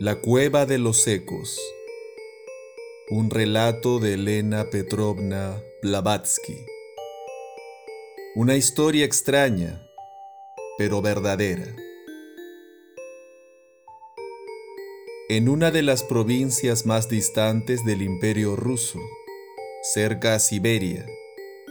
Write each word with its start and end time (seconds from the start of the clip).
La 0.00 0.20
cueva 0.20 0.64
de 0.64 0.78
los 0.78 1.08
ecos. 1.08 1.58
Un 3.10 3.30
relato 3.30 3.98
de 3.98 4.14
Elena 4.14 4.70
Petrovna 4.70 5.60
Blavatsky. 5.82 6.54
Una 8.36 8.54
historia 8.54 9.04
extraña, 9.04 9.84
pero 10.76 11.02
verdadera. 11.02 11.74
En 15.28 15.48
una 15.48 15.72
de 15.72 15.82
las 15.82 16.04
provincias 16.04 16.86
más 16.86 17.08
distantes 17.08 17.84
del 17.84 18.02
imperio 18.02 18.54
ruso, 18.54 19.00
cerca 19.82 20.36
a 20.36 20.38
Siberia, 20.38 21.06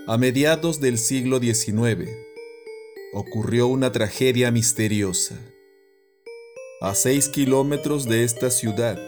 a 0.05 0.17
mediados 0.17 0.81
del 0.81 0.97
siglo 0.97 1.39
XIX, 1.39 2.09
ocurrió 3.13 3.67
una 3.67 3.93
tragedia 3.93 4.51
misteriosa. 4.51 5.39
A 6.79 6.93
seis 6.93 7.27
kilómetros 7.27 8.05
de 8.05 8.23
esta 8.23 8.51
ciudad 8.51 8.99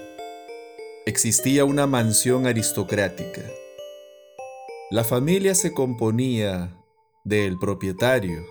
existía 1.05 1.65
una 1.65 1.85
mansión 1.85 2.47
aristocrática. 2.47 3.43
La 4.89 5.03
familia 5.03 5.53
se 5.53 5.71
componía 5.71 6.75
del 7.25 7.59
propietario, 7.59 8.43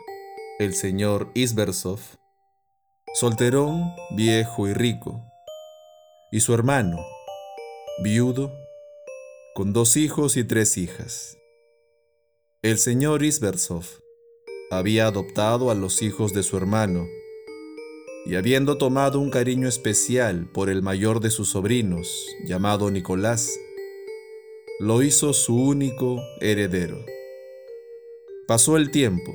el 0.61 0.73
señor 0.73 1.33
Isbersov, 1.35 1.99
solterón, 3.13 3.93
viejo 4.13 4.69
y 4.69 4.73
rico, 4.73 5.21
y 6.31 6.39
su 6.39 6.55
hermano, 6.55 7.05
viudo, 8.05 8.53
con 9.57 9.73
dos 9.73 9.97
hijos 9.97 10.37
y 10.37 10.45
tres 10.45 10.77
hijas. 10.79 11.37
El 12.63 12.79
señor 12.79 13.25
Isbersov 13.25 13.85
había 14.71 15.09
adoptado 15.09 15.73
a 15.73 15.75
los 15.75 16.03
hijos 16.03 16.33
de 16.35 16.45
su 16.45 16.57
hermano 16.57 17.05
y 18.29 18.37
habiendo 18.37 18.77
tomado 18.77 19.21
un 19.21 19.31
cariño 19.31 19.69
especial 19.69 20.51
por 20.53 20.69
el 20.69 20.83
mayor 20.83 21.21
de 21.21 21.31
sus 21.31 21.49
sobrinos, 21.49 22.27
llamado 22.45 22.91
Nicolás, 22.91 23.59
lo 24.81 25.03
hizo 25.03 25.33
su 25.33 25.57
único 25.57 26.21
heredero. 26.43 27.03
Pasó 28.47 28.77
el 28.77 28.91
tiempo, 28.91 29.33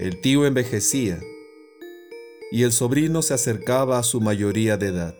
el 0.00 0.20
tío 0.20 0.44
envejecía 0.44 1.20
y 2.50 2.64
el 2.64 2.72
sobrino 2.72 3.22
se 3.22 3.34
acercaba 3.34 4.00
a 4.00 4.02
su 4.02 4.20
mayoría 4.20 4.76
de 4.76 4.88
edad. 4.88 5.16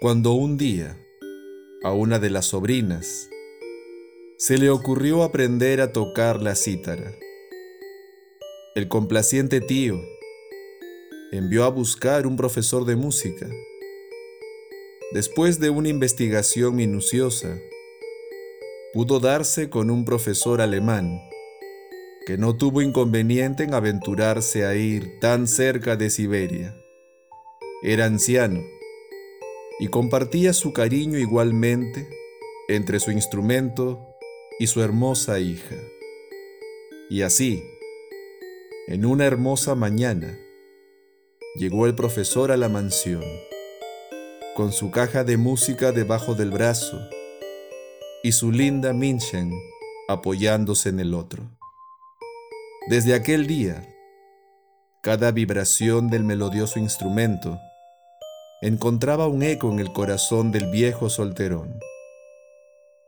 Cuando 0.00 0.34
un 0.34 0.56
día, 0.56 1.04
a 1.82 1.90
una 1.90 2.20
de 2.20 2.30
las 2.30 2.46
sobrinas, 2.46 3.28
se 4.38 4.56
le 4.56 4.70
ocurrió 4.70 5.24
aprender 5.24 5.80
a 5.80 5.92
tocar 5.92 6.40
la 6.40 6.54
cítara. 6.54 7.12
El 8.76 8.86
complaciente 8.86 9.60
tío 9.60 10.00
envió 11.32 11.64
a 11.64 11.70
buscar 11.70 12.26
un 12.26 12.36
profesor 12.36 12.84
de 12.84 12.94
música. 12.94 13.48
Después 15.12 15.58
de 15.60 15.70
una 15.70 15.88
investigación 15.88 16.76
minuciosa, 16.76 17.58
pudo 18.92 19.18
darse 19.18 19.70
con 19.70 19.90
un 19.90 20.04
profesor 20.04 20.60
alemán 20.60 21.20
que 22.26 22.36
no 22.36 22.54
tuvo 22.56 22.82
inconveniente 22.82 23.64
en 23.64 23.72
aventurarse 23.72 24.66
a 24.66 24.74
ir 24.74 25.18
tan 25.20 25.48
cerca 25.48 25.96
de 25.96 26.10
Siberia. 26.10 26.76
Era 27.82 28.04
anciano 28.04 28.62
y 29.80 29.88
compartía 29.88 30.52
su 30.52 30.74
cariño 30.74 31.18
igualmente 31.18 32.08
entre 32.68 33.00
su 33.00 33.10
instrumento 33.10 34.06
y 34.58 34.66
su 34.66 34.82
hermosa 34.82 35.40
hija. 35.40 35.76
Y 37.08 37.22
así, 37.22 37.64
en 38.86 39.06
una 39.06 39.24
hermosa 39.24 39.74
mañana, 39.74 40.38
llegó 41.54 41.86
el 41.86 41.94
profesor 41.94 42.50
a 42.50 42.56
la 42.56 42.68
mansión, 42.68 43.22
con 44.56 44.72
su 44.72 44.90
caja 44.90 45.22
de 45.22 45.36
música 45.36 45.92
debajo 45.92 46.34
del 46.34 46.50
brazo 46.50 46.98
y 48.22 48.32
su 48.32 48.50
linda 48.50 48.92
Minchen 48.92 49.52
apoyándose 50.08 50.88
en 50.88 51.00
el 51.00 51.14
otro. 51.14 51.42
Desde 52.88 53.14
aquel 53.14 53.46
día, 53.46 53.86
cada 55.02 55.30
vibración 55.30 56.08
del 56.08 56.24
melodioso 56.24 56.78
instrumento 56.78 57.58
encontraba 58.62 59.26
un 59.26 59.42
eco 59.42 59.70
en 59.70 59.78
el 59.78 59.92
corazón 59.92 60.52
del 60.52 60.70
viejo 60.70 61.10
solterón. 61.10 61.78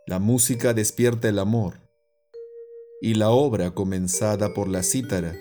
La 0.06 0.18
música 0.18 0.74
despierta 0.74 1.28
el 1.28 1.38
amor, 1.38 1.80
y 3.00 3.14
la 3.14 3.30
obra 3.30 3.70
comenzada 3.70 4.52
por 4.52 4.68
la 4.68 4.82
cítara 4.82 5.34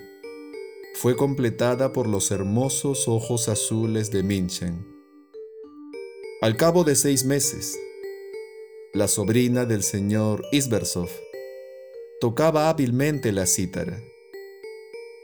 fue 0.94 1.16
completada 1.16 1.92
por 1.92 2.06
los 2.08 2.30
hermosos 2.30 3.08
ojos 3.08 3.48
azules 3.48 4.12
de 4.12 4.22
Minchen. 4.22 4.86
Al 6.40 6.56
cabo 6.56 6.84
de 6.84 6.94
seis 6.94 7.24
meses, 7.24 7.76
la 8.92 9.08
sobrina 9.08 9.64
del 9.64 9.82
señor 9.82 10.44
Isbersov 10.52 11.10
tocaba 12.20 12.70
hábilmente 12.70 13.32
la 13.32 13.46
cítara, 13.46 14.00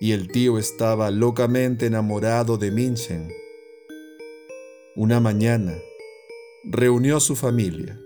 y 0.00 0.10
el 0.10 0.28
tío 0.28 0.58
estaba 0.58 1.10
locamente 1.12 1.86
enamorado 1.86 2.58
de 2.58 2.72
Minchen. 2.72 3.32
Una 4.96 5.20
mañana, 5.20 5.78
reunió 6.64 7.18
a 7.18 7.20
su 7.20 7.36
familia, 7.36 8.00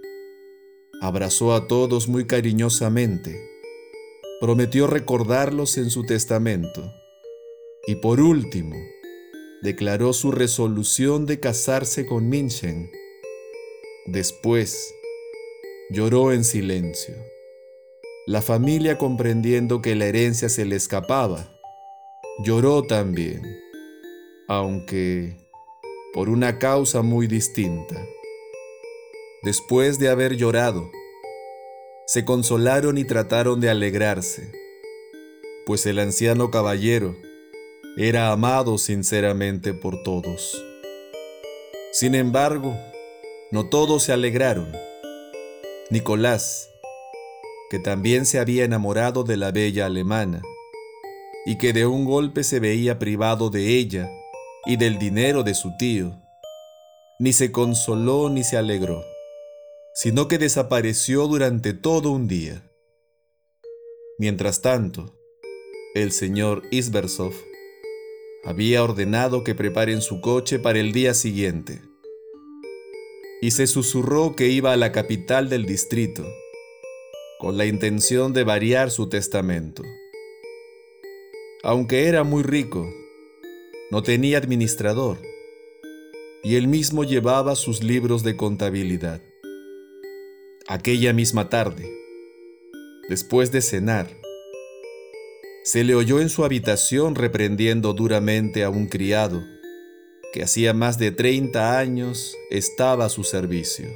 abrazó 1.01 1.55
a 1.55 1.67
todos 1.67 2.09
muy 2.09 2.27
cariñosamente, 2.27 3.41
prometió 4.39 4.87
recordarlos 4.87 5.79
en 5.79 5.89
su 5.89 6.05
testamento 6.05 6.93
y 7.87 7.97
por 7.97 8.21
último, 8.21 8.77
declaró 9.63 10.13
su 10.13 10.31
resolución 10.31 11.27
de 11.27 11.41
casarse 11.41 12.07
con 12.07 12.29
Minchen. 12.29 12.91
Después, 14.07 14.95
lloró 15.91 16.33
en 16.33 16.45
silencio. 16.45 17.15
La 18.27 18.41
familia 18.41 18.97
comprendiendo 18.97 19.83
que 19.83 19.95
la 19.95 20.07
herencia 20.07 20.49
se 20.49 20.65
le 20.65 20.77
escapaba, 20.77 21.59
lloró 22.43 22.83
también, 22.83 23.43
aunque 24.49 25.37
por 26.15 26.31
una 26.31 26.59
causa 26.59 27.03
muy 27.03 27.27
distinta. 27.27 28.03
Después 29.43 29.99
de 29.99 30.09
haber 30.09 30.37
llorado, 30.37 30.91
se 32.07 32.25
consolaron 32.25 32.97
y 32.97 33.05
trataron 33.05 33.61
de 33.61 33.69
alegrarse, 33.69 34.53
pues 35.67 35.85
el 35.85 35.99
anciano 35.99 36.51
caballero 36.51 37.15
era 37.97 38.33
amado 38.33 38.77
sinceramente 38.77 39.73
por 39.73 40.03
todos. 40.03 40.65
Sin 41.93 42.17
embargo, 42.17 42.77
no 43.53 43.69
todos 43.69 44.03
se 44.03 44.13
alegraron. 44.13 44.73
Nicolás, 45.91 46.69
que 47.71 47.79
también 47.79 48.27
se 48.27 48.41
había 48.41 48.65
enamorado 48.65 49.23
de 49.23 49.37
la 49.37 49.53
bella 49.53 49.87
alemana, 49.87 50.43
y 51.47 51.57
que 51.57 51.73
de 51.73 51.87
un 51.87 52.05
golpe 52.05 52.43
se 52.43 52.59
veía 52.59 52.99
privado 52.99 53.49
de 53.49 53.79
ella 53.79 54.11
y 54.67 54.77
del 54.77 54.99
dinero 54.99 55.45
de 55.45 55.55
su 55.55 55.77
tío, 55.77 56.21
ni 57.21 57.33
se 57.33 57.53
consoló 57.53 58.29
ni 58.29 58.43
se 58.43 58.57
alegró, 58.57 59.05
sino 59.95 60.27
que 60.27 60.39
desapareció 60.39 61.29
durante 61.29 61.75
todo 61.75 62.11
un 62.11 62.27
día. 62.27 62.69
Mientras 64.19 64.63
tanto, 64.63 65.17
el 65.95 66.11
señor 66.11 66.63
Isbersov 66.73 67.35
había 68.45 68.83
ordenado 68.83 69.43
que 69.43 69.55
preparen 69.55 70.03
su 70.03 70.21
coche 70.21 70.59
para 70.59 70.79
el 70.79 70.93
día 70.93 71.15
siguiente. 71.15 71.81
Y 73.41 73.53
se 73.53 73.67
susurró 73.67 74.37
que 74.37 74.49
iba 74.49 74.73
a 74.73 74.77
la 74.77 74.93
capital 74.93 75.49
del 75.49 75.65
distrito, 75.65 76.27
con 77.39 77.57
la 77.57 77.67
intención 77.67 78.33
de 78.33 78.45
variar 78.45 78.91
su 78.91 79.09
testamento. 79.09 79.83
Aunque 81.63 82.09
era 82.09 82.23
muy 82.25 82.43
rico, 82.43 82.87
no 83.91 84.03
tenía 84.03 84.39
administrador, 84.39 85.19
y 86.43 86.57
él 86.57 86.69
mismo 86.69 87.05
llevaba 87.05 87.57
sus 87.57 87.83
libros 87.83 88.23
de 88.23 88.37
contabilidad. 88.37 89.23
Aquella 90.67 91.15
misma 91.15 91.49
tarde, 91.49 91.91
después 93.09 93.53
de 93.53 93.63
cenar, 93.63 94.24
se 95.65 95.83
le 95.83 95.95
oyó 95.95 96.21
en 96.21 96.29
su 96.29 96.45
habitación 96.45 97.15
reprendiendo 97.15 97.95
duramente 97.95 98.65
a 98.65 98.69
un 98.69 98.87
criado 98.87 99.43
que 100.35 100.43
hacía 100.43 100.75
más 100.75 100.99
de 100.99 101.11
30 101.11 101.79
años 101.79 102.37
estaba 102.51 103.07
a 103.07 103.09
su 103.09 103.25
servicio. 103.25 103.89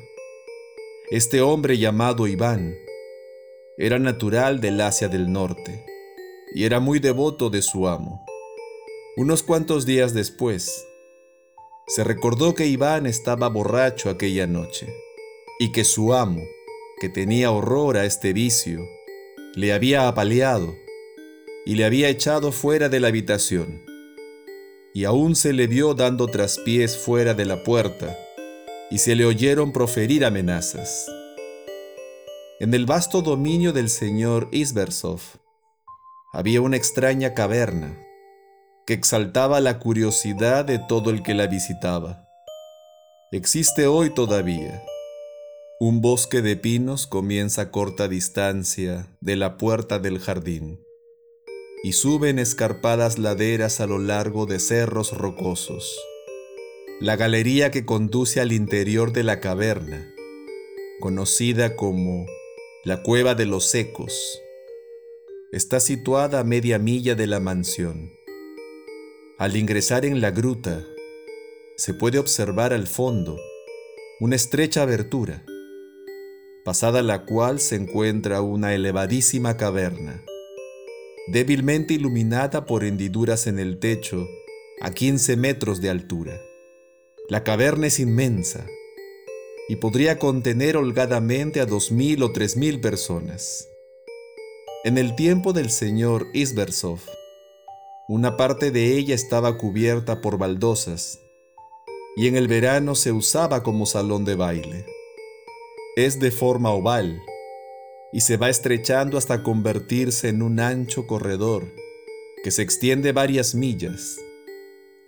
Este 1.10 1.42
hombre 1.42 1.76
llamado 1.76 2.26
Iván 2.26 2.74
era 3.76 3.98
natural 3.98 4.62
del 4.62 4.80
Asia 4.80 5.08
del 5.08 5.30
Norte 5.30 5.84
y 6.54 6.64
era 6.64 6.80
muy 6.80 7.00
devoto 7.00 7.50
de 7.50 7.60
su 7.60 7.86
amo. 7.86 8.24
Unos 9.18 9.42
cuantos 9.42 9.84
días 9.84 10.14
después, 10.14 10.86
se 11.86 12.02
recordó 12.02 12.54
que 12.54 12.66
Iván 12.66 13.04
estaba 13.04 13.48
borracho 13.48 14.08
aquella 14.08 14.46
noche 14.46 14.90
y 15.58 15.70
que 15.72 15.84
su 15.84 16.14
amo, 16.14 16.40
que 16.98 17.10
tenía 17.10 17.50
horror 17.50 17.98
a 17.98 18.06
este 18.06 18.32
vicio, 18.32 18.80
le 19.54 19.74
había 19.74 20.08
apaleado 20.08 20.74
y 21.68 21.74
le 21.74 21.84
había 21.84 22.08
echado 22.08 22.50
fuera 22.50 22.88
de 22.88 22.98
la 22.98 23.08
habitación. 23.08 23.84
y 24.94 25.04
aún 25.04 25.36
se 25.36 25.52
le 25.52 25.66
vio 25.66 25.92
dando 25.92 26.26
traspiés 26.26 26.96
fuera 26.96 27.34
de 27.34 27.44
la 27.44 27.62
puerta, 27.62 28.18
y 28.90 28.98
se 28.98 29.14
le 29.14 29.26
oyeron 29.26 29.70
proferir 29.70 30.24
amenazas. 30.24 31.06
En 32.58 32.72
el 32.72 32.86
vasto 32.86 33.20
dominio 33.20 33.74
del 33.74 33.90
señor 33.90 34.48
Isbersov 34.50 35.20
había 36.32 36.62
una 36.62 36.78
extraña 36.78 37.34
caverna 37.34 38.02
que 38.86 38.94
exaltaba 38.94 39.60
la 39.60 39.78
curiosidad 39.78 40.64
de 40.64 40.78
todo 40.78 41.10
el 41.10 41.22
que 41.22 41.34
la 41.34 41.48
visitaba. 41.48 42.26
Existe 43.30 43.86
hoy 43.86 44.08
todavía. 44.08 44.82
Un 45.80 46.00
bosque 46.00 46.40
de 46.40 46.56
pinos 46.56 47.06
comienza 47.06 47.62
a 47.62 47.70
corta 47.70 48.08
distancia 48.08 49.06
de 49.20 49.36
la 49.36 49.58
puerta 49.58 49.98
del 49.98 50.18
jardín 50.18 50.87
y 51.82 51.92
suben 51.92 52.38
escarpadas 52.38 53.18
laderas 53.18 53.80
a 53.80 53.86
lo 53.86 53.98
largo 53.98 54.46
de 54.46 54.58
cerros 54.58 55.16
rocosos. 55.16 55.98
La 57.00 57.16
galería 57.16 57.70
que 57.70 57.84
conduce 57.84 58.40
al 58.40 58.52
interior 58.52 59.12
de 59.12 59.22
la 59.22 59.38
caverna, 59.38 60.12
conocida 61.00 61.76
como 61.76 62.26
la 62.84 63.02
Cueva 63.02 63.34
de 63.36 63.46
los 63.46 63.66
Secos, 63.66 64.40
está 65.52 65.78
situada 65.78 66.40
a 66.40 66.44
media 66.44 66.78
milla 66.78 67.14
de 67.14 67.28
la 67.28 67.38
mansión. 67.38 68.12
Al 69.38 69.56
ingresar 69.56 70.04
en 70.04 70.20
la 70.20 70.32
gruta, 70.32 70.84
se 71.76 71.94
puede 71.94 72.18
observar 72.18 72.72
al 72.72 72.88
fondo 72.88 73.38
una 74.18 74.34
estrecha 74.34 74.82
abertura, 74.82 75.44
pasada 76.64 77.02
la 77.02 77.24
cual 77.24 77.60
se 77.60 77.76
encuentra 77.76 78.42
una 78.42 78.74
elevadísima 78.74 79.56
caverna 79.56 80.24
débilmente 81.30 81.94
iluminada 81.94 82.64
por 82.64 82.84
hendiduras 82.84 83.46
en 83.46 83.58
el 83.58 83.78
techo 83.78 84.26
a 84.80 84.92
15 84.92 85.36
metros 85.36 85.80
de 85.80 85.90
altura. 85.90 86.40
La 87.28 87.44
caverna 87.44 87.88
es 87.88 88.00
inmensa 88.00 88.66
y 89.68 89.76
podría 89.76 90.18
contener 90.18 90.78
holgadamente 90.78 91.60
a 91.60 91.66
2.000 91.66 92.22
o 92.22 92.32
3.000 92.32 92.80
personas. 92.80 93.68
En 94.84 94.96
el 94.96 95.14
tiempo 95.14 95.52
del 95.52 95.70
señor 95.70 96.28
Isbersov, 96.32 97.00
una 98.08 98.38
parte 98.38 98.70
de 98.70 98.96
ella 98.96 99.14
estaba 99.14 99.58
cubierta 99.58 100.22
por 100.22 100.38
baldosas 100.38 101.20
y 102.16 102.26
en 102.26 102.36
el 102.36 102.48
verano 102.48 102.94
se 102.94 103.12
usaba 103.12 103.62
como 103.62 103.84
salón 103.84 104.24
de 104.24 104.34
baile. 104.34 104.86
Es 105.96 106.18
de 106.18 106.30
forma 106.30 106.70
oval 106.70 107.20
y 108.12 108.20
se 108.20 108.36
va 108.36 108.48
estrechando 108.48 109.18
hasta 109.18 109.42
convertirse 109.42 110.28
en 110.28 110.42
un 110.42 110.60
ancho 110.60 111.06
corredor 111.06 111.72
que 112.42 112.50
se 112.50 112.62
extiende 112.62 113.12
varias 113.12 113.54
millas, 113.54 114.16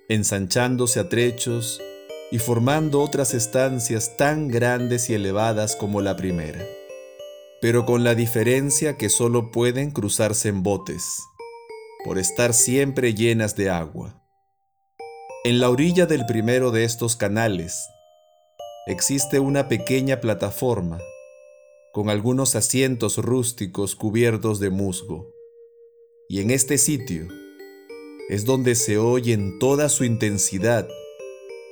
ensanchándose 0.08 1.00
a 1.00 1.08
trechos 1.08 1.80
y 2.30 2.38
formando 2.38 3.00
otras 3.00 3.34
estancias 3.34 4.16
tan 4.16 4.48
grandes 4.48 5.08
y 5.10 5.14
elevadas 5.14 5.76
como 5.76 6.00
la 6.00 6.16
primera, 6.16 6.64
pero 7.60 7.86
con 7.86 8.04
la 8.04 8.14
diferencia 8.14 8.96
que 8.96 9.08
solo 9.08 9.50
pueden 9.50 9.90
cruzarse 9.90 10.48
en 10.48 10.62
botes, 10.62 11.22
por 12.04 12.18
estar 12.18 12.52
siempre 12.52 13.14
llenas 13.14 13.56
de 13.56 13.70
agua. 13.70 14.22
En 15.44 15.58
la 15.60 15.70
orilla 15.70 16.06
del 16.06 16.26
primero 16.26 16.70
de 16.70 16.84
estos 16.84 17.16
canales 17.16 17.88
existe 18.86 19.40
una 19.40 19.68
pequeña 19.68 20.20
plataforma 20.20 20.98
con 21.92 22.08
algunos 22.08 22.54
asientos 22.54 23.16
rústicos 23.16 23.96
cubiertos 23.96 24.60
de 24.60 24.70
musgo. 24.70 25.34
Y 26.28 26.40
en 26.40 26.50
este 26.50 26.78
sitio 26.78 27.26
es 28.28 28.44
donde 28.44 28.76
se 28.76 28.98
oye 28.98 29.32
en 29.32 29.58
toda 29.58 29.88
su 29.88 30.04
intensidad 30.04 30.88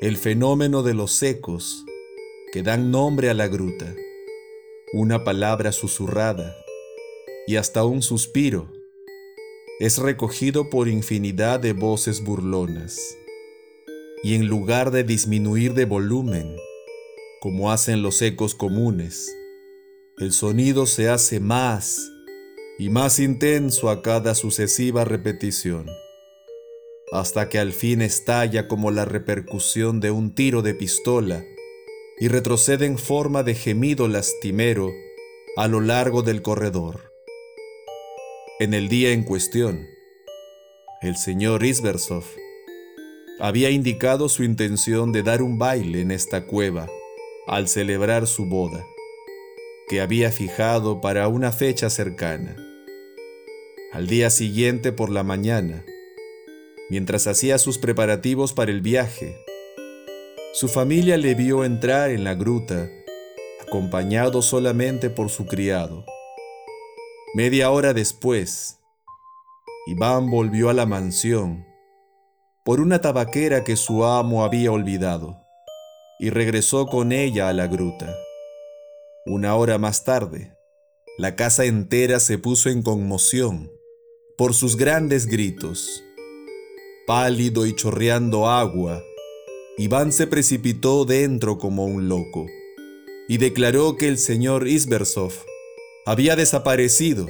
el 0.00 0.16
fenómeno 0.16 0.82
de 0.82 0.94
los 0.94 1.22
ecos 1.22 1.84
que 2.52 2.62
dan 2.62 2.90
nombre 2.90 3.30
a 3.30 3.34
la 3.34 3.46
gruta, 3.46 3.94
una 4.92 5.22
palabra 5.22 5.70
susurrada 5.70 6.56
y 7.46 7.56
hasta 7.56 7.84
un 7.84 8.02
suspiro 8.02 8.68
es 9.80 9.98
recogido 9.98 10.70
por 10.70 10.88
infinidad 10.88 11.60
de 11.60 11.72
voces 11.72 12.24
burlonas. 12.24 12.98
Y 14.24 14.34
en 14.34 14.48
lugar 14.48 14.90
de 14.90 15.04
disminuir 15.04 15.74
de 15.74 15.84
volumen, 15.84 16.56
como 17.40 17.70
hacen 17.70 18.02
los 18.02 18.20
ecos 18.20 18.56
comunes, 18.56 19.32
el 20.20 20.32
sonido 20.32 20.86
se 20.86 21.08
hace 21.08 21.38
más 21.38 22.12
y 22.76 22.90
más 22.90 23.20
intenso 23.20 23.88
a 23.88 24.02
cada 24.02 24.34
sucesiva 24.34 25.04
repetición, 25.04 25.86
hasta 27.12 27.48
que 27.48 27.60
al 27.60 27.72
fin 27.72 28.02
estalla 28.02 28.66
como 28.66 28.90
la 28.90 29.04
repercusión 29.04 30.00
de 30.00 30.10
un 30.10 30.34
tiro 30.34 30.62
de 30.62 30.74
pistola 30.74 31.44
y 32.18 32.26
retrocede 32.26 32.86
en 32.86 32.98
forma 32.98 33.44
de 33.44 33.54
gemido 33.54 34.08
lastimero 34.08 34.90
a 35.56 35.68
lo 35.68 35.80
largo 35.80 36.22
del 36.22 36.42
corredor. 36.42 37.12
En 38.58 38.74
el 38.74 38.88
día 38.88 39.12
en 39.12 39.22
cuestión, 39.22 39.86
el 41.00 41.16
señor 41.16 41.64
Isbersov 41.64 42.24
había 43.38 43.70
indicado 43.70 44.28
su 44.28 44.42
intención 44.42 45.12
de 45.12 45.22
dar 45.22 45.42
un 45.42 45.58
baile 45.58 46.00
en 46.00 46.10
esta 46.10 46.44
cueva 46.44 46.88
al 47.46 47.68
celebrar 47.68 48.26
su 48.26 48.46
boda 48.46 48.84
que 49.88 50.00
había 50.00 50.30
fijado 50.30 51.00
para 51.00 51.28
una 51.28 51.50
fecha 51.50 51.90
cercana. 51.90 52.56
Al 53.92 54.06
día 54.06 54.30
siguiente 54.30 54.92
por 54.92 55.10
la 55.10 55.22
mañana, 55.22 55.84
mientras 56.90 57.26
hacía 57.26 57.58
sus 57.58 57.78
preparativos 57.78 58.52
para 58.52 58.70
el 58.70 58.82
viaje, 58.82 59.36
su 60.52 60.68
familia 60.68 61.16
le 61.16 61.34
vio 61.34 61.64
entrar 61.64 62.10
en 62.10 62.24
la 62.24 62.34
gruta, 62.34 62.90
acompañado 63.66 64.42
solamente 64.42 65.08
por 65.08 65.30
su 65.30 65.46
criado. 65.46 66.04
Media 67.34 67.70
hora 67.70 67.94
después, 67.94 68.78
Iván 69.86 70.30
volvió 70.30 70.68
a 70.68 70.74
la 70.74 70.84
mansión 70.84 71.66
por 72.64 72.80
una 72.80 73.00
tabaquera 73.00 73.64
que 73.64 73.76
su 73.76 74.04
amo 74.04 74.44
había 74.44 74.70
olvidado 74.70 75.42
y 76.18 76.28
regresó 76.28 76.86
con 76.86 77.12
ella 77.12 77.48
a 77.48 77.54
la 77.54 77.66
gruta. 77.66 78.14
Una 79.30 79.56
hora 79.56 79.76
más 79.76 80.04
tarde, 80.04 80.54
la 81.18 81.36
casa 81.36 81.66
entera 81.66 82.18
se 82.18 82.38
puso 82.38 82.70
en 82.70 82.80
conmoción 82.80 83.70
por 84.38 84.54
sus 84.54 84.78
grandes 84.78 85.26
gritos. 85.26 86.02
Pálido 87.06 87.66
y 87.66 87.74
chorreando 87.74 88.48
agua, 88.48 89.04
Iván 89.76 90.12
se 90.12 90.26
precipitó 90.26 91.04
dentro 91.04 91.58
como 91.58 91.84
un 91.84 92.08
loco 92.08 92.46
y 93.28 93.36
declaró 93.36 93.96
que 93.96 94.08
el 94.08 94.16
señor 94.16 94.66
Isbersov 94.66 95.34
había 96.06 96.34
desaparecido, 96.34 97.28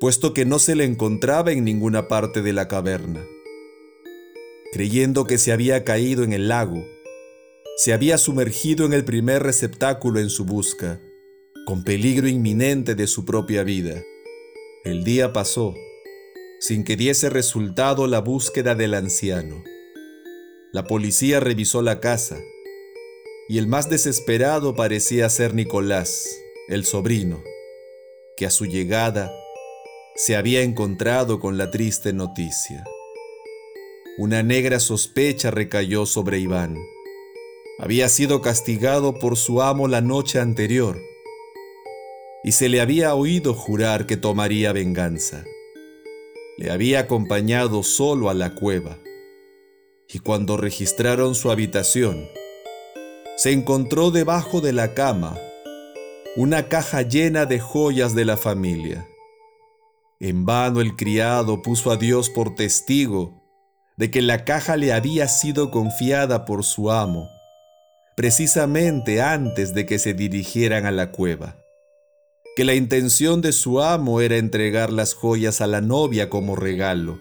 puesto 0.00 0.34
que 0.34 0.44
no 0.46 0.58
se 0.58 0.74
le 0.74 0.82
encontraba 0.82 1.52
en 1.52 1.64
ninguna 1.64 2.08
parte 2.08 2.42
de 2.42 2.52
la 2.52 2.66
caverna. 2.66 3.24
Creyendo 4.72 5.26
que 5.26 5.38
se 5.38 5.52
había 5.52 5.84
caído 5.84 6.24
en 6.24 6.32
el 6.32 6.48
lago, 6.48 6.84
se 7.76 7.92
había 7.92 8.16
sumergido 8.16 8.86
en 8.86 8.94
el 8.94 9.04
primer 9.04 9.42
receptáculo 9.42 10.18
en 10.18 10.30
su 10.30 10.46
busca, 10.46 10.98
con 11.66 11.84
peligro 11.84 12.26
inminente 12.26 12.94
de 12.94 13.06
su 13.06 13.26
propia 13.26 13.64
vida. 13.64 14.02
El 14.82 15.04
día 15.04 15.34
pasó, 15.34 15.74
sin 16.58 16.84
que 16.84 16.96
diese 16.96 17.28
resultado 17.28 18.06
la 18.06 18.20
búsqueda 18.20 18.74
del 18.74 18.94
anciano. 18.94 19.62
La 20.72 20.84
policía 20.84 21.38
revisó 21.38 21.82
la 21.82 22.00
casa, 22.00 22.38
y 23.46 23.58
el 23.58 23.66
más 23.66 23.90
desesperado 23.90 24.74
parecía 24.74 25.28
ser 25.28 25.52
Nicolás, 25.52 26.26
el 26.68 26.86
sobrino, 26.86 27.44
que 28.38 28.46
a 28.46 28.50
su 28.50 28.64
llegada 28.64 29.30
se 30.14 30.34
había 30.34 30.62
encontrado 30.62 31.40
con 31.40 31.58
la 31.58 31.70
triste 31.70 32.14
noticia. 32.14 32.84
Una 34.16 34.42
negra 34.42 34.80
sospecha 34.80 35.50
recayó 35.50 36.06
sobre 36.06 36.38
Iván 36.38 36.78
había 37.78 38.08
sido 38.08 38.40
castigado 38.40 39.18
por 39.18 39.36
su 39.36 39.60
amo 39.60 39.86
la 39.86 40.00
noche 40.00 40.40
anterior 40.40 40.98
y 42.42 42.52
se 42.52 42.68
le 42.68 42.80
había 42.80 43.14
oído 43.14 43.54
jurar 43.54 44.06
que 44.06 44.16
tomaría 44.16 44.72
venganza. 44.72 45.44
Le 46.56 46.70
había 46.70 47.00
acompañado 47.00 47.82
solo 47.82 48.30
a 48.30 48.34
la 48.34 48.54
cueva 48.54 48.98
y 50.08 50.20
cuando 50.20 50.56
registraron 50.56 51.34
su 51.34 51.50
habitación, 51.50 52.28
se 53.36 53.52
encontró 53.52 54.10
debajo 54.10 54.60
de 54.60 54.72
la 54.72 54.94
cama 54.94 55.38
una 56.36 56.68
caja 56.68 57.02
llena 57.02 57.44
de 57.44 57.60
joyas 57.60 58.14
de 58.14 58.24
la 58.24 58.36
familia. 58.38 59.06
En 60.18 60.46
vano 60.46 60.80
el 60.80 60.96
criado 60.96 61.60
puso 61.60 61.90
a 61.90 61.96
Dios 61.96 62.30
por 62.30 62.54
testigo 62.54 63.42
de 63.98 64.10
que 64.10 64.22
la 64.22 64.44
caja 64.44 64.76
le 64.76 64.94
había 64.94 65.28
sido 65.28 65.70
confiada 65.70 66.46
por 66.46 66.64
su 66.64 66.90
amo 66.90 67.28
precisamente 68.16 69.20
antes 69.20 69.74
de 69.74 69.84
que 69.84 69.98
se 69.98 70.14
dirigieran 70.14 70.86
a 70.86 70.90
la 70.90 71.12
cueva, 71.12 71.62
que 72.56 72.64
la 72.64 72.74
intención 72.74 73.42
de 73.42 73.52
su 73.52 73.82
amo 73.82 74.22
era 74.22 74.38
entregar 74.38 74.90
las 74.90 75.12
joyas 75.12 75.60
a 75.60 75.66
la 75.66 75.82
novia 75.82 76.30
como 76.30 76.56
regalo, 76.56 77.20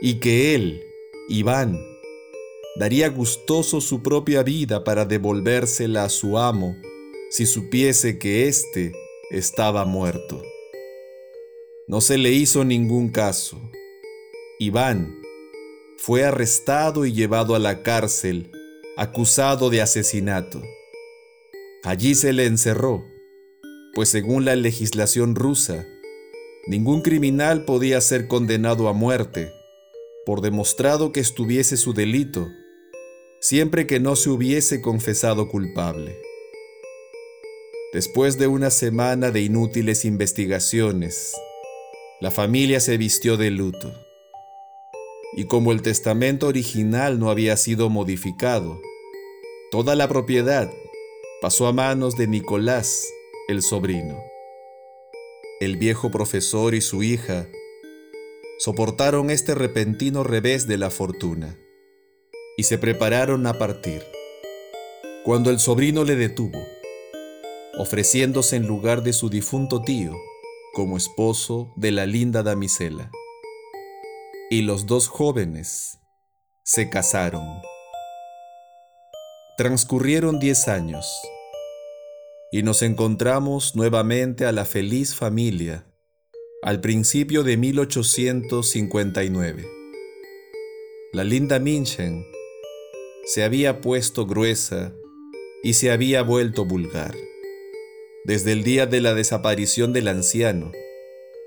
y 0.00 0.20
que 0.20 0.54
él 0.54 0.82
Iván 1.28 1.78
daría 2.76 3.08
gustoso 3.10 3.82
su 3.82 4.02
propia 4.02 4.42
vida 4.42 4.82
para 4.82 5.04
devolvérsela 5.04 6.04
a 6.04 6.08
su 6.08 6.38
amo 6.38 6.74
si 7.30 7.44
supiese 7.44 8.18
que 8.18 8.48
éste 8.48 8.92
estaba 9.30 9.84
muerto. 9.84 10.42
No 11.86 12.00
se 12.00 12.16
le 12.16 12.30
hizo 12.30 12.64
ningún 12.64 13.10
caso. 13.10 13.60
Iván 14.58 15.20
fue 15.98 16.24
arrestado 16.24 17.04
y 17.04 17.12
llevado 17.12 17.54
a 17.54 17.58
la 17.58 17.82
cárcel, 17.82 18.50
acusado 18.96 19.70
de 19.70 19.82
asesinato. 19.82 20.62
Allí 21.82 22.14
se 22.14 22.32
le 22.32 22.46
encerró, 22.46 23.04
pues 23.94 24.08
según 24.08 24.44
la 24.44 24.56
legislación 24.56 25.34
rusa, 25.34 25.86
ningún 26.66 27.02
criminal 27.02 27.64
podía 27.64 28.00
ser 28.00 28.28
condenado 28.28 28.88
a 28.88 28.92
muerte 28.92 29.52
por 30.26 30.40
demostrado 30.40 31.12
que 31.12 31.20
estuviese 31.20 31.76
su 31.76 31.92
delito 31.92 32.48
siempre 33.44 33.86
que 33.86 34.00
no 34.00 34.16
se 34.16 34.30
hubiese 34.30 34.80
confesado 34.80 35.48
culpable. 35.48 36.18
Después 37.92 38.38
de 38.38 38.46
una 38.46 38.70
semana 38.70 39.30
de 39.30 39.42
inútiles 39.42 40.06
investigaciones, 40.06 41.30
la 42.22 42.30
familia 42.30 42.80
se 42.80 42.96
vistió 42.96 43.36
de 43.36 43.50
luto. 43.50 43.92
Y 45.36 45.46
como 45.46 45.72
el 45.72 45.82
testamento 45.82 46.46
original 46.46 47.18
no 47.18 47.30
había 47.30 47.56
sido 47.56 47.90
modificado, 47.90 48.80
toda 49.70 49.96
la 49.96 50.08
propiedad 50.08 50.72
pasó 51.40 51.66
a 51.66 51.72
manos 51.72 52.16
de 52.16 52.28
Nicolás, 52.28 53.06
el 53.48 53.62
sobrino. 53.62 54.22
El 55.60 55.76
viejo 55.76 56.10
profesor 56.10 56.74
y 56.74 56.80
su 56.80 57.02
hija 57.02 57.48
soportaron 58.58 59.30
este 59.30 59.54
repentino 59.54 60.22
revés 60.22 60.66
de 60.68 60.78
la 60.78 60.90
fortuna 60.90 61.58
y 62.56 62.62
se 62.62 62.78
prepararon 62.78 63.46
a 63.46 63.58
partir. 63.58 64.02
Cuando 65.24 65.50
el 65.50 65.58
sobrino 65.58 66.04
le 66.04 66.16
detuvo, 66.16 66.58
ofreciéndose 67.78 68.56
en 68.56 68.66
lugar 68.66 69.02
de 69.02 69.12
su 69.12 69.28
difunto 69.28 69.82
tío 69.82 70.14
como 70.72 70.96
esposo 70.96 71.72
de 71.76 71.92
la 71.92 72.06
linda 72.06 72.42
damisela. 72.42 73.10
Y 74.50 74.62
los 74.62 74.86
dos 74.86 75.08
jóvenes 75.08 75.98
se 76.62 76.90
casaron. 76.90 77.46
Transcurrieron 79.56 80.38
diez 80.38 80.68
años 80.68 81.06
y 82.52 82.62
nos 82.62 82.82
encontramos 82.82 83.74
nuevamente 83.74 84.44
a 84.44 84.52
la 84.52 84.64
feliz 84.64 85.14
familia 85.14 85.86
al 86.62 86.80
principio 86.80 87.42
de 87.42 87.56
1859. 87.56 89.66
La 91.12 91.24
linda 91.24 91.58
Minchen 91.58 92.24
se 93.24 93.44
había 93.44 93.80
puesto 93.80 94.26
gruesa 94.26 94.92
y 95.62 95.74
se 95.74 95.90
había 95.90 96.22
vuelto 96.22 96.64
vulgar. 96.64 97.14
Desde 98.24 98.52
el 98.52 98.64
día 98.64 98.86
de 98.86 99.00
la 99.00 99.14
desaparición 99.14 99.92
del 99.92 100.08
anciano, 100.08 100.72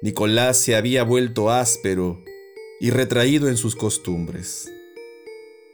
Nicolás 0.02 0.58
se 0.58 0.76
había 0.76 1.04
vuelto 1.04 1.50
áspero 1.50 2.24
y 2.80 2.92
retraído 2.92 3.48
en 3.48 3.58
sus 3.58 3.76
costumbres. 3.76 4.72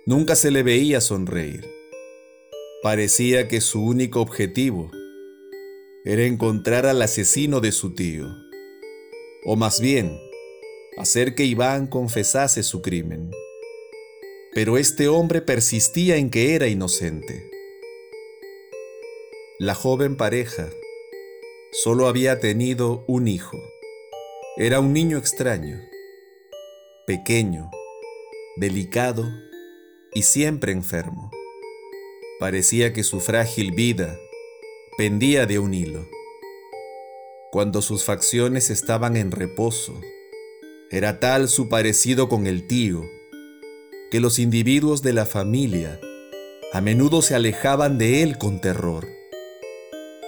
Nunca 0.05 0.35
se 0.35 0.51
le 0.51 0.63
veía 0.63 1.01
sonreír. 1.01 1.69
Parecía 2.81 3.47
que 3.47 3.61
su 3.61 3.83
único 3.83 4.21
objetivo 4.21 4.91
era 6.05 6.23
encontrar 6.23 6.85
al 6.85 7.01
asesino 7.01 7.61
de 7.61 7.71
su 7.71 7.93
tío, 7.93 8.27
o 9.45 9.55
más 9.55 9.79
bien, 9.79 10.19
hacer 10.97 11.35
que 11.35 11.45
Iván 11.45 11.87
confesase 11.87 12.63
su 12.63 12.81
crimen. 12.81 13.31
Pero 14.53 14.77
este 14.77 15.07
hombre 15.07 15.41
persistía 15.41 16.17
en 16.17 16.29
que 16.29 16.55
era 16.55 16.67
inocente. 16.67 17.49
La 19.59 19.75
joven 19.75 20.17
pareja 20.17 20.69
solo 21.71 22.07
había 22.07 22.39
tenido 22.39 23.03
un 23.07 23.27
hijo. 23.27 23.57
Era 24.57 24.79
un 24.79 24.93
niño 24.93 25.17
extraño, 25.17 25.79
pequeño, 27.05 27.69
delicado 28.55 29.29
y 30.13 30.23
siempre 30.23 30.71
enfermo. 30.71 31.31
Parecía 32.39 32.93
que 32.93 33.03
su 33.03 33.19
frágil 33.19 33.73
vida 33.73 34.17
pendía 34.97 35.45
de 35.45 35.59
un 35.59 35.73
hilo. 35.73 36.07
Cuando 37.51 37.81
sus 37.81 38.05
facciones 38.05 38.69
estaban 38.69 39.17
en 39.17 39.31
reposo, 39.31 39.99
era 40.91 41.19
tal 41.19 41.49
su 41.49 41.67
parecido 41.67 42.29
con 42.29 42.47
el 42.47 42.67
tío, 42.67 43.03
que 44.09 44.21
los 44.21 44.39
individuos 44.39 45.01
de 45.01 45.11
la 45.11 45.25
familia 45.25 45.99
a 46.71 46.79
menudo 46.79 47.21
se 47.21 47.35
alejaban 47.35 47.97
de 47.97 48.23
él 48.23 48.37
con 48.37 48.61
terror. 48.61 49.07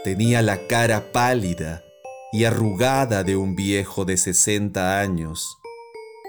Tenía 0.03 0.41
la 0.41 0.67
cara 0.67 1.13
pálida 1.13 1.85
y 2.33 2.43
arrugada 2.43 3.23
de 3.23 3.37
un 3.37 3.55
viejo 3.55 4.03
de 4.03 4.17
60 4.17 4.99
años 4.99 5.57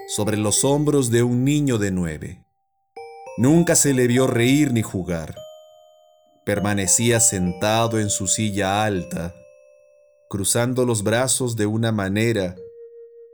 sobre 0.07 0.37
los 0.37 0.63
hombros 0.63 1.11
de 1.11 1.21
un 1.21 1.43
niño 1.43 1.77
de 1.77 1.91
nueve. 1.91 2.45
Nunca 3.37 3.75
se 3.75 3.93
le 3.93 4.07
vio 4.07 4.25
reír 4.25 4.71
ni 4.71 4.81
jugar. 4.81 5.35
Permanecía 6.45 7.19
sentado 7.19 7.99
en 7.99 8.09
su 8.09 8.27
silla 8.27 8.85
alta, 8.85 9.35
cruzando 10.29 10.85
los 10.85 11.03
brazos 11.03 11.57
de 11.57 11.65
una 11.65 11.91
manera 11.91 12.55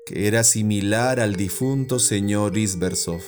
que 0.07 0.27
era 0.27 0.43
similar 0.43 1.19
al 1.19 1.35
difunto 1.35 1.99
señor 1.99 2.57
Isbersov. 2.57 3.21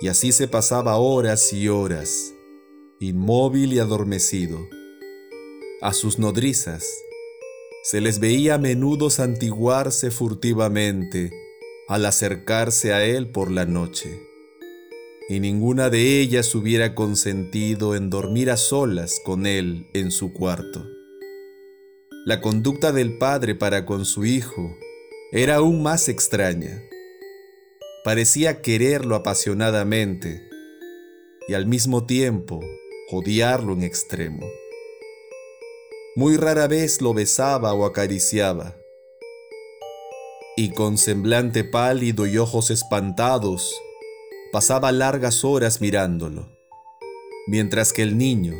Y 0.00 0.08
así 0.08 0.32
se 0.32 0.48
pasaba 0.48 0.96
horas 0.96 1.52
y 1.52 1.68
horas, 1.68 2.32
inmóvil 2.98 3.74
y 3.74 3.78
adormecido. 3.78 4.58
A 5.82 5.92
sus 5.92 6.18
nodrizas 6.18 6.88
se 7.84 8.00
les 8.00 8.20
veía 8.20 8.54
a 8.54 8.58
menudo 8.58 9.10
santiguarse 9.10 10.10
furtivamente 10.10 11.41
al 11.92 12.06
acercarse 12.06 12.92
a 12.92 13.04
él 13.04 13.30
por 13.30 13.50
la 13.50 13.66
noche, 13.66 14.20
y 15.28 15.40
ninguna 15.40 15.90
de 15.90 16.20
ellas 16.20 16.54
hubiera 16.54 16.94
consentido 16.94 17.94
en 17.94 18.10
dormir 18.10 18.50
a 18.50 18.56
solas 18.56 19.20
con 19.24 19.46
él 19.46 19.88
en 19.94 20.10
su 20.10 20.32
cuarto. 20.32 20.86
La 22.26 22.40
conducta 22.40 22.92
del 22.92 23.18
padre 23.18 23.54
para 23.54 23.84
con 23.86 24.04
su 24.04 24.24
hijo 24.24 24.76
era 25.32 25.56
aún 25.56 25.82
más 25.82 26.08
extraña 26.08 26.82
parecía 28.04 28.62
quererlo 28.62 29.14
apasionadamente 29.14 30.48
y 31.46 31.54
al 31.54 31.66
mismo 31.66 32.04
tiempo 32.04 32.60
odiarlo 33.10 33.74
en 33.74 33.84
extremo. 33.84 34.46
Muy 36.16 36.36
rara 36.36 36.66
vez 36.66 37.00
lo 37.00 37.14
besaba 37.14 37.72
o 37.74 37.84
acariciaba, 37.86 38.76
y 40.56 40.70
con 40.70 40.98
semblante 40.98 41.64
pálido 41.64 42.26
y 42.26 42.36
ojos 42.38 42.70
espantados, 42.70 43.74
pasaba 44.52 44.92
largas 44.92 45.44
horas 45.44 45.80
mirándolo, 45.80 46.58
mientras 47.46 47.92
que 47.92 48.02
el 48.02 48.18
niño 48.18 48.54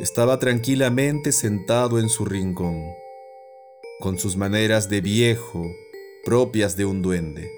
estaba 0.00 0.40
tranquilamente 0.40 1.30
sentado 1.30 2.00
en 2.00 2.08
su 2.08 2.24
rincón, 2.24 2.82
con 4.00 4.18
sus 4.18 4.36
maneras 4.36 4.88
de 4.88 5.00
viejo 5.00 5.64
propias 6.24 6.76
de 6.76 6.84
un 6.84 7.02
duende. 7.02 7.50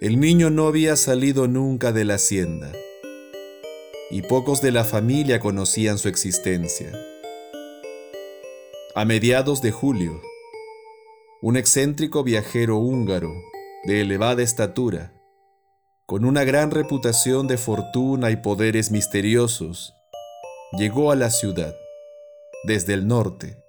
El 0.00 0.18
niño 0.20 0.48
no 0.48 0.66
había 0.66 0.96
salido 0.96 1.48
nunca 1.48 1.92
de 1.92 2.04
la 2.04 2.14
hacienda 2.14 2.72
y 4.10 4.22
pocos 4.22 4.62
de 4.62 4.70
la 4.70 4.84
familia 4.84 5.40
conocían 5.40 5.98
su 5.98 6.08
existencia. 6.08 6.92
A 8.94 9.04
mediados 9.04 9.60
de 9.60 9.72
julio, 9.72 10.22
un 11.44 11.56
excéntrico 11.56 12.24
viajero 12.24 12.78
húngaro 12.78 13.30
de 13.84 14.00
elevada 14.00 14.42
estatura, 14.42 15.12
con 16.06 16.24
una 16.24 16.44
gran 16.44 16.70
reputación 16.70 17.46
de 17.46 17.58
fortuna 17.58 18.30
y 18.30 18.36
poderes 18.36 18.90
misteriosos, 18.90 19.94
llegó 20.78 21.12
a 21.12 21.16
la 21.16 21.30
ciudad, 21.30 21.76
desde 22.64 22.94
el 22.94 23.06
norte, 23.06 23.62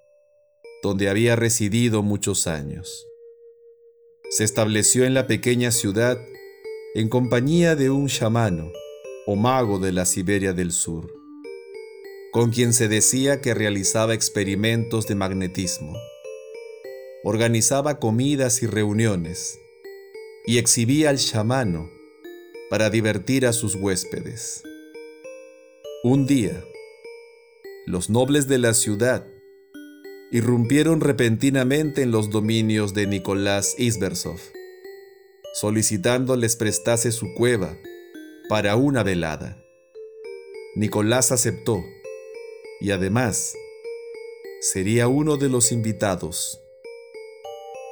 donde 0.82 1.10
había 1.10 1.36
residido 1.36 2.02
muchos 2.02 2.48
años 2.48 3.06
se 4.30 4.44
estableció 4.44 5.06
en 5.06 5.14
la 5.14 5.28
pequeña 5.28 5.72
ciudad 5.72 6.18
en 6.94 7.10
compañía 7.10 7.76
de 7.76 7.90
un 7.90 8.08
chamano 8.08 8.72
o 9.26 9.36
mago 9.36 9.80
de 9.80 9.92
la 9.92 10.06
Siberia 10.06 10.52
del 10.52 10.72
Sur, 10.72 11.10
con 12.32 12.52
quien 12.52 12.74
se 12.74 12.88
decía 12.88 13.40
que 13.40 13.54
realizaba 13.54 14.14
experimentos 14.14 15.08
de 15.08 15.16
magnetismo. 15.16 15.94
Organizaba 17.28 18.00
comidas 18.00 18.62
y 18.62 18.68
reuniones 18.68 19.60
y 20.46 20.60
exhibía 20.60 21.10
al 21.10 21.18
chamano 21.18 21.90
para 22.70 22.92
divertir 22.92 23.48
a 23.48 23.52
sus 23.52 23.74
huéspedes. 23.74 24.62
Un 26.04 26.28
día, 26.28 26.64
los 27.88 28.12
nobles 28.12 28.48
de 28.48 28.60
la 28.60 28.76
ciudad 28.76 29.26
irrumpieron 30.32 31.02
repentinamente 31.02 32.04
en 32.04 32.12
los 32.12 32.30
dominios 32.30 32.94
de 32.94 33.08
Nicolás 33.08 33.74
Isbersov. 33.80 34.40
solicitando 35.56 36.36
les 36.36 36.56
prestase 36.56 37.12
su 37.12 37.34
cueva 37.34 37.76
para 38.50 38.76
una 38.76 39.02
velada. 39.02 39.58
Nicolás 40.76 41.32
aceptó 41.32 41.84
y 42.80 42.92
además 42.92 43.56
sería 44.62 45.08
uno 45.08 45.38
de 45.38 45.50
los 45.50 45.72
invitados. 45.72 46.62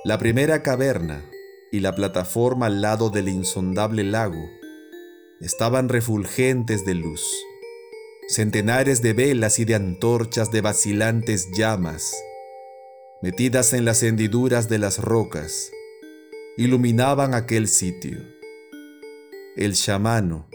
La 0.06 0.18
primera 0.18 0.64
caverna 0.64 1.24
y 1.72 1.80
la 1.80 1.96
plataforma 1.96 2.66
al 2.66 2.82
lado 2.82 3.10
del 3.10 3.30
insondable 3.30 4.04
lago 4.04 4.50
estaban 5.40 5.88
refulgentes 5.88 6.84
de 6.84 6.94
luz. 6.94 7.26
Centenares 8.28 9.02
de 9.02 9.14
velas 9.14 9.60
y 9.60 9.66
de 9.66 9.76
antorchas 9.76 10.52
de 10.52 10.60
vacilantes 10.60 11.52
llamas, 11.56 12.14
metidas 13.22 13.72
en 13.72 13.86
las 13.86 14.04
hendiduras 14.04 14.68
de 14.68 14.78
las 14.78 15.00
rocas, 15.00 15.72
iluminaban 16.58 17.34
aquel 17.34 17.70
sitio. 17.70 18.20
El 19.56 19.74
chamano 19.74 20.50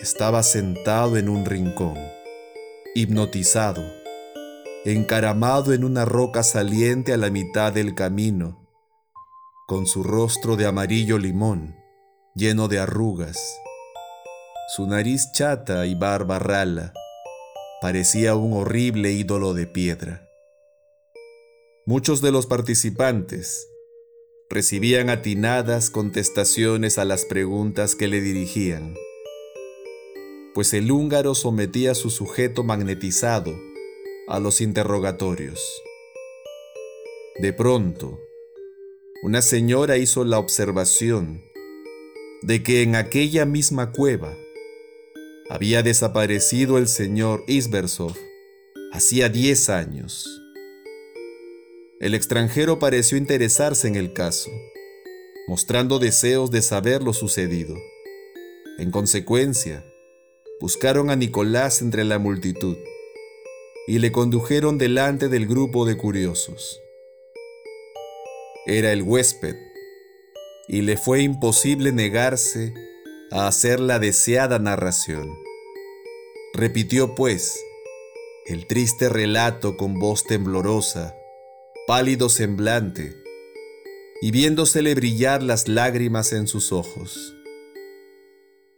estaba 0.00 0.44
sentado 0.44 1.16
en 1.16 1.28
un 1.28 1.46
rincón, 1.46 1.98
hipnotizado, 2.94 3.82
encaramado 4.92 5.72
en 5.72 5.82
una 5.82 6.04
roca 6.04 6.44
saliente 6.44 7.12
a 7.12 7.16
la 7.16 7.28
mitad 7.28 7.72
del 7.72 7.96
camino, 7.96 8.70
con 9.66 9.84
su 9.84 10.04
rostro 10.04 10.54
de 10.54 10.64
amarillo 10.64 11.18
limón, 11.18 11.74
lleno 12.36 12.68
de 12.68 12.78
arrugas. 12.78 13.36
Su 14.76 14.86
nariz 14.86 15.32
chata 15.32 15.86
y 15.86 15.96
barba 15.96 16.38
rala 16.38 16.92
parecía 17.82 18.36
un 18.36 18.52
horrible 18.52 19.10
ídolo 19.10 19.54
de 19.54 19.66
piedra. 19.66 20.28
Muchos 21.84 22.20
de 22.20 22.30
los 22.30 22.46
participantes 22.46 23.66
recibían 24.48 25.10
atinadas 25.10 25.90
contestaciones 25.90 26.98
a 26.98 27.04
las 27.04 27.24
preguntas 27.24 27.96
que 27.96 28.06
le 28.06 28.20
dirigían, 28.20 28.94
pues 30.54 30.72
el 30.74 30.92
húngaro 30.92 31.34
sometía 31.34 31.90
a 31.90 31.94
su 31.96 32.10
sujeto 32.10 32.62
magnetizado 32.62 33.65
a 34.28 34.40
los 34.40 34.60
interrogatorios. 34.60 35.60
De 37.38 37.52
pronto, 37.52 38.18
una 39.22 39.40
señora 39.40 39.98
hizo 39.98 40.24
la 40.24 40.38
observación 40.38 41.44
de 42.42 42.62
que 42.62 42.82
en 42.82 42.96
aquella 42.96 43.44
misma 43.44 43.92
cueva 43.92 44.36
había 45.48 45.82
desaparecido 45.82 46.76
el 46.78 46.88
señor 46.88 47.44
Isbersov 47.46 48.16
hacía 48.92 49.28
diez 49.28 49.68
años. 49.68 50.42
El 52.00 52.14
extranjero 52.14 52.78
pareció 52.78 53.16
interesarse 53.16 53.86
en 53.86 53.94
el 53.94 54.12
caso, 54.12 54.50
mostrando 55.46 55.98
deseos 55.98 56.50
de 56.50 56.62
saber 56.62 57.02
lo 57.02 57.12
sucedido. 57.12 57.76
En 58.78 58.90
consecuencia, 58.90 59.84
buscaron 60.60 61.10
a 61.10 61.16
Nicolás 61.16 61.80
entre 61.80 62.04
la 62.04 62.18
multitud 62.18 62.76
y 63.86 63.98
le 63.98 64.12
condujeron 64.12 64.78
delante 64.78 65.28
del 65.28 65.46
grupo 65.46 65.84
de 65.84 65.96
curiosos. 65.96 66.80
Era 68.66 68.92
el 68.92 69.02
huésped, 69.02 69.56
y 70.68 70.82
le 70.82 70.96
fue 70.96 71.22
imposible 71.22 71.92
negarse 71.92 72.74
a 73.30 73.46
hacer 73.46 73.78
la 73.78 73.98
deseada 73.98 74.58
narración. 74.58 75.32
Repitió, 76.52 77.14
pues, 77.14 77.60
el 78.46 78.66
triste 78.66 79.08
relato 79.08 79.76
con 79.76 79.98
voz 79.98 80.24
temblorosa 80.24 81.14
pálido 81.86 82.28
semblante, 82.28 83.14
y 84.20 84.32
viéndosele 84.32 84.96
brillar 84.96 85.40
las 85.44 85.68
lágrimas 85.68 86.32
en 86.32 86.48
sus 86.48 86.72
ojos. 86.72 87.36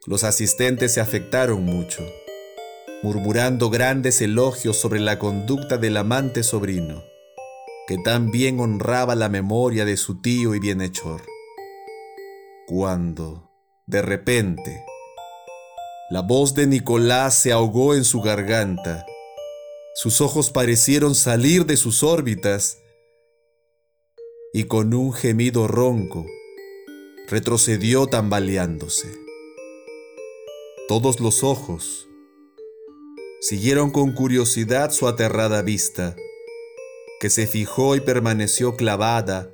Los 0.04 0.24
asistentes 0.24 0.92
se 0.92 1.00
afectaron 1.00 1.64
mucho, 1.64 2.04
murmurando 3.02 3.70
grandes 3.70 4.20
elogios 4.20 4.76
sobre 4.76 4.98
la 4.98 5.18
conducta 5.18 5.78
del 5.78 5.96
amante 5.96 6.42
sobrino, 6.42 7.02
que 7.86 7.96
tan 7.98 8.30
bien 8.30 8.58
honraba 8.58 9.14
la 9.14 9.28
memoria 9.28 9.84
de 9.84 9.96
su 9.96 10.20
tío 10.20 10.54
y 10.54 10.58
bienhechor. 10.58 11.22
Cuando, 12.66 13.50
de 13.86 14.02
repente, 14.02 14.84
la 16.10 16.22
voz 16.22 16.54
de 16.54 16.66
Nicolás 16.66 17.34
se 17.34 17.52
ahogó 17.52 17.94
en 17.94 18.04
su 18.04 18.20
garganta, 18.20 19.06
sus 19.94 20.20
ojos 20.20 20.50
parecieron 20.50 21.14
salir 21.14 21.66
de 21.66 21.76
sus 21.76 22.02
órbitas 22.02 22.78
y 24.52 24.64
con 24.64 24.92
un 24.94 25.12
gemido 25.12 25.68
ronco 25.68 26.26
retrocedió 27.28 28.06
tambaleándose. 28.06 29.08
Todos 30.88 31.20
los 31.20 31.44
ojos 31.44 32.07
siguieron 33.40 33.90
con 33.90 34.12
curiosidad 34.12 34.90
su 34.90 35.06
aterrada 35.06 35.62
vista, 35.62 36.16
que 37.20 37.30
se 37.30 37.46
fijó 37.46 37.96
y 37.96 38.00
permaneció 38.00 38.76
clavada 38.76 39.52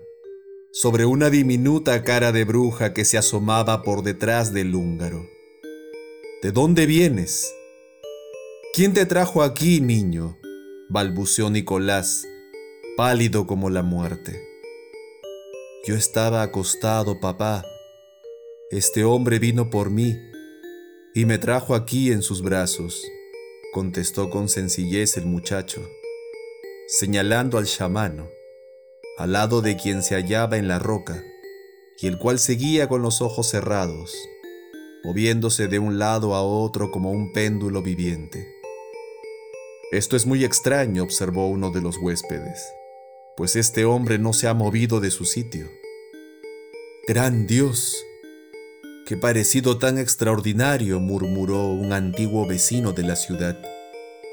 sobre 0.73 1.05
una 1.05 1.31
diminuta 1.31 2.03
cara 2.03 2.33
de 2.33 2.45
bruja 2.45 2.93
que 2.93 3.05
se 3.05 3.17
asomaba 3.17 3.83
por 3.83 4.03
detrás 4.03 4.53
del 4.53 4.75
húngaro. 4.75 5.29
¿De 6.43 6.53
dónde 6.53 6.87
vienes? 6.87 7.55
¿Quién 8.75 8.93
te 8.93 9.07
trajo 9.07 9.43
aquí, 9.43 9.81
niño? 9.81 10.37
balbuceó 10.89 11.49
Nicolás, 11.49 12.27
pálido 12.97 13.47
como 13.47 13.71
la 13.71 13.83
muerte. 13.83 14.41
Yo 15.87 15.95
estaba 15.95 16.43
acostado, 16.43 17.21
papá. 17.21 17.65
Este 18.71 19.05
hombre 19.05 19.39
vino 19.39 19.71
por 19.71 19.91
mí 19.91 20.17
y 21.15 21.25
me 21.27 21.39
trajo 21.39 21.75
aquí 21.75 22.11
en 22.11 22.23
sus 22.23 22.43
brazos, 22.43 23.05
contestó 23.75 24.31
con 24.31 24.49
sencillez 24.49 25.19
el 25.19 25.27
muchacho, 25.27 25.87
señalando 26.87 27.59
al 27.59 27.67
chamano, 27.67 28.31
al 29.19 29.33
lado 29.33 29.61
de 29.61 29.77
quien 29.77 30.03
se 30.03 30.15
hallaba 30.15 30.57
en 30.57 30.67
la 30.67 30.79
roca, 30.79 31.23
y 32.01 32.07
el 32.07 32.17
cual 32.17 32.39
seguía 32.39 32.89
con 32.89 33.03
los 33.03 33.21
ojos 33.21 33.51
cerrados, 33.51 34.17
moviéndose 35.05 35.69
de 35.69 35.79
un 35.79 35.99
lado 35.99 36.35
a 36.35 36.43
otro 36.43 36.91
como 36.91 37.11
un 37.11 37.35
péndulo 37.35 37.83
viviente. 37.83 38.49
Esto 39.93 40.17
es 40.17 40.25
muy 40.25 40.43
extraño, 40.43 41.03
observó 41.03 41.49
uno 41.49 41.71
de 41.71 41.83
los 41.83 41.99
huéspedes 41.99 42.65
pues 43.37 43.57
este 43.57 43.85
hombre 43.85 44.19
no 44.19 44.33
se 44.33 44.47
ha 44.47 44.55
movido 44.55 45.01
de 45.01 45.11
su 45.11 45.25
sitio. 45.25 45.69
Gran 47.09 47.47
Dios, 47.47 47.97
qué 49.05 49.17
parecido 49.19 49.79
tan 49.79 49.99
extraordinario, 49.99 50.99
murmuró 50.99 51.69
un 51.69 51.93
antiguo 51.93 52.47
vecino 52.47 52.93
de 52.93 53.03
la 53.03 53.17
ciudad, 53.17 53.59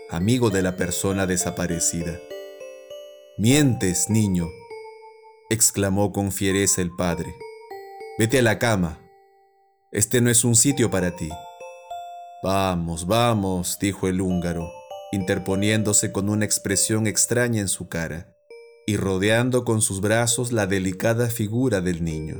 amigo 0.09 0.49
de 0.49 0.61
la 0.61 0.77
persona 0.77 1.27
desaparecida. 1.27 2.19
Mientes, 3.37 4.09
niño, 4.09 4.47
exclamó 5.49 6.13
con 6.13 6.31
fiereza 6.31 6.81
el 6.81 6.91
padre. 6.95 7.35
Vete 8.17 8.39
a 8.39 8.41
la 8.41 8.59
cama. 8.59 9.01
Este 9.91 10.21
no 10.21 10.29
es 10.29 10.45
un 10.45 10.55
sitio 10.55 10.89
para 10.89 11.15
ti. 11.15 11.29
Vamos, 12.43 13.07
vamos, 13.07 13.77
dijo 13.79 14.07
el 14.07 14.21
húngaro, 14.21 14.71
interponiéndose 15.11 16.11
con 16.13 16.29
una 16.29 16.45
expresión 16.45 17.07
extraña 17.07 17.59
en 17.59 17.67
su 17.67 17.89
cara 17.89 18.33
y 18.87 18.95
rodeando 18.95 19.65
con 19.65 19.81
sus 19.81 19.99
brazos 20.01 20.51
la 20.51 20.65
delicada 20.65 21.29
figura 21.29 21.81
del 21.81 22.03
niño. 22.03 22.37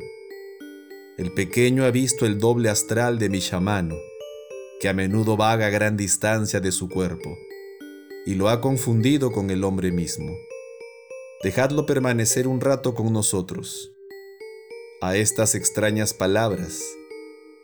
El 1.21 1.31
pequeño 1.33 1.85
ha 1.85 1.91
visto 1.91 2.25
el 2.25 2.39
doble 2.39 2.67
astral 2.67 3.19
de 3.19 3.29
mi 3.29 3.37
chamano, 3.37 3.95
que 4.79 4.89
a 4.89 4.93
menudo 4.93 5.37
vaga 5.37 5.67
a 5.67 5.69
gran 5.69 5.95
distancia 5.95 6.59
de 6.59 6.71
su 6.71 6.89
cuerpo, 6.89 7.37
y 8.25 8.33
lo 8.33 8.49
ha 8.49 8.59
confundido 8.59 9.31
con 9.31 9.51
el 9.51 9.63
hombre 9.63 9.91
mismo. 9.91 10.35
Dejadlo 11.43 11.85
permanecer 11.85 12.47
un 12.47 12.59
rato 12.59 12.95
con 12.95 13.13
nosotros. 13.13 13.91
A 14.99 15.15
estas 15.15 15.53
extrañas 15.53 16.15
palabras, 16.15 16.81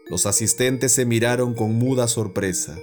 los 0.06 0.28
asistentes 0.28 0.92
se 0.92 1.08
miraron 1.08 1.56
con 1.56 1.74
muda 1.74 2.08
sorpresa, 2.08 2.78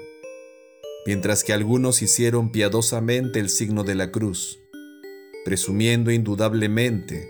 mientras 1.06 1.44
que 1.44 1.52
algunos 1.52 2.02
hicieron 2.02 2.50
piadosamente 2.50 3.38
el 3.38 3.48
signo 3.48 3.84
de 3.84 3.94
la 3.94 4.10
cruz 4.10 4.58
presumiendo 5.44 6.10
indudablemente 6.10 7.28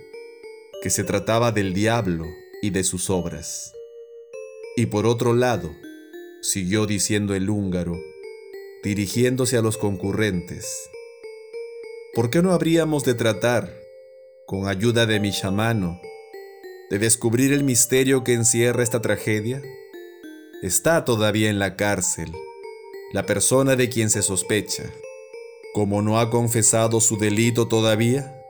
que 0.81 0.89
se 0.89 1.03
trataba 1.03 1.51
del 1.51 1.75
diablo 1.75 2.27
y 2.65 2.71
de 2.71 2.83
sus 2.83 3.11
obras. 3.11 3.75
Y 4.75 4.87
por 4.87 5.05
otro 5.07 5.35
lado, 5.35 5.71
siguió 6.41 6.87
diciendo 6.87 7.35
el 7.35 7.51
húngaro, 7.51 8.01
dirigiéndose 8.83 9.59
a 9.59 9.61
los 9.61 9.77
concurrentes, 9.77 10.89
¿por 12.15 12.31
qué 12.31 12.41
no 12.41 12.53
habríamos 12.53 13.05
de 13.05 13.13
tratar, 13.13 13.71
con 14.47 14.67
ayuda 14.67 15.05
de 15.05 15.21
mi 15.21 15.31
chamano, 15.31 16.01
de 16.89 16.99
descubrir 16.99 17.53
el 17.53 17.65
misterio 17.65 18.25
que 18.25 18.33
encierra 18.33 18.83
esta 18.83 19.03
tragedia? 19.03 19.61
Está 20.63 21.05
todavía 21.05 21.51
en 21.51 21.59
la 21.59 21.77
cárcel 21.77 22.33
la 23.13 23.27
persona 23.27 23.77
de 23.77 23.91
quien 23.91 24.09
se 24.09 24.23
sospecha. 24.23 24.85
Como 25.75 26.01
no 26.01 26.19
ha 26.19 26.31
confesado 26.31 27.03
su 27.03 27.19
delito 27.19 27.69
todavía, 27.69 28.41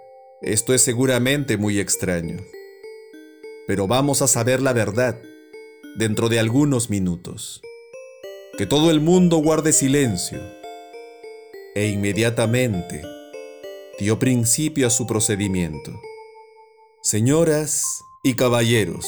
esto 0.40 0.72
es 0.72 0.82
seguramente 0.82 1.56
muy 1.56 1.80
extraño. 1.80 2.38
Pero 3.66 3.86
vamos 3.86 4.20
a 4.20 4.28
saber 4.28 4.60
la 4.60 4.74
verdad 4.74 5.20
dentro 5.96 6.28
de 6.28 6.38
algunos 6.38 6.90
minutos. 6.90 7.62
Que 8.58 8.66
todo 8.66 8.90
el 8.90 9.00
mundo 9.00 9.38
guarde 9.38 9.72
silencio. 9.72 10.40
E 11.74 11.88
inmediatamente 11.88 13.02
dio 13.98 14.18
principio 14.18 14.86
a 14.86 14.90
su 14.90 15.06
procedimiento. 15.06 15.92
Señoras 17.02 18.02
y 18.22 18.34
caballeros, 18.34 19.06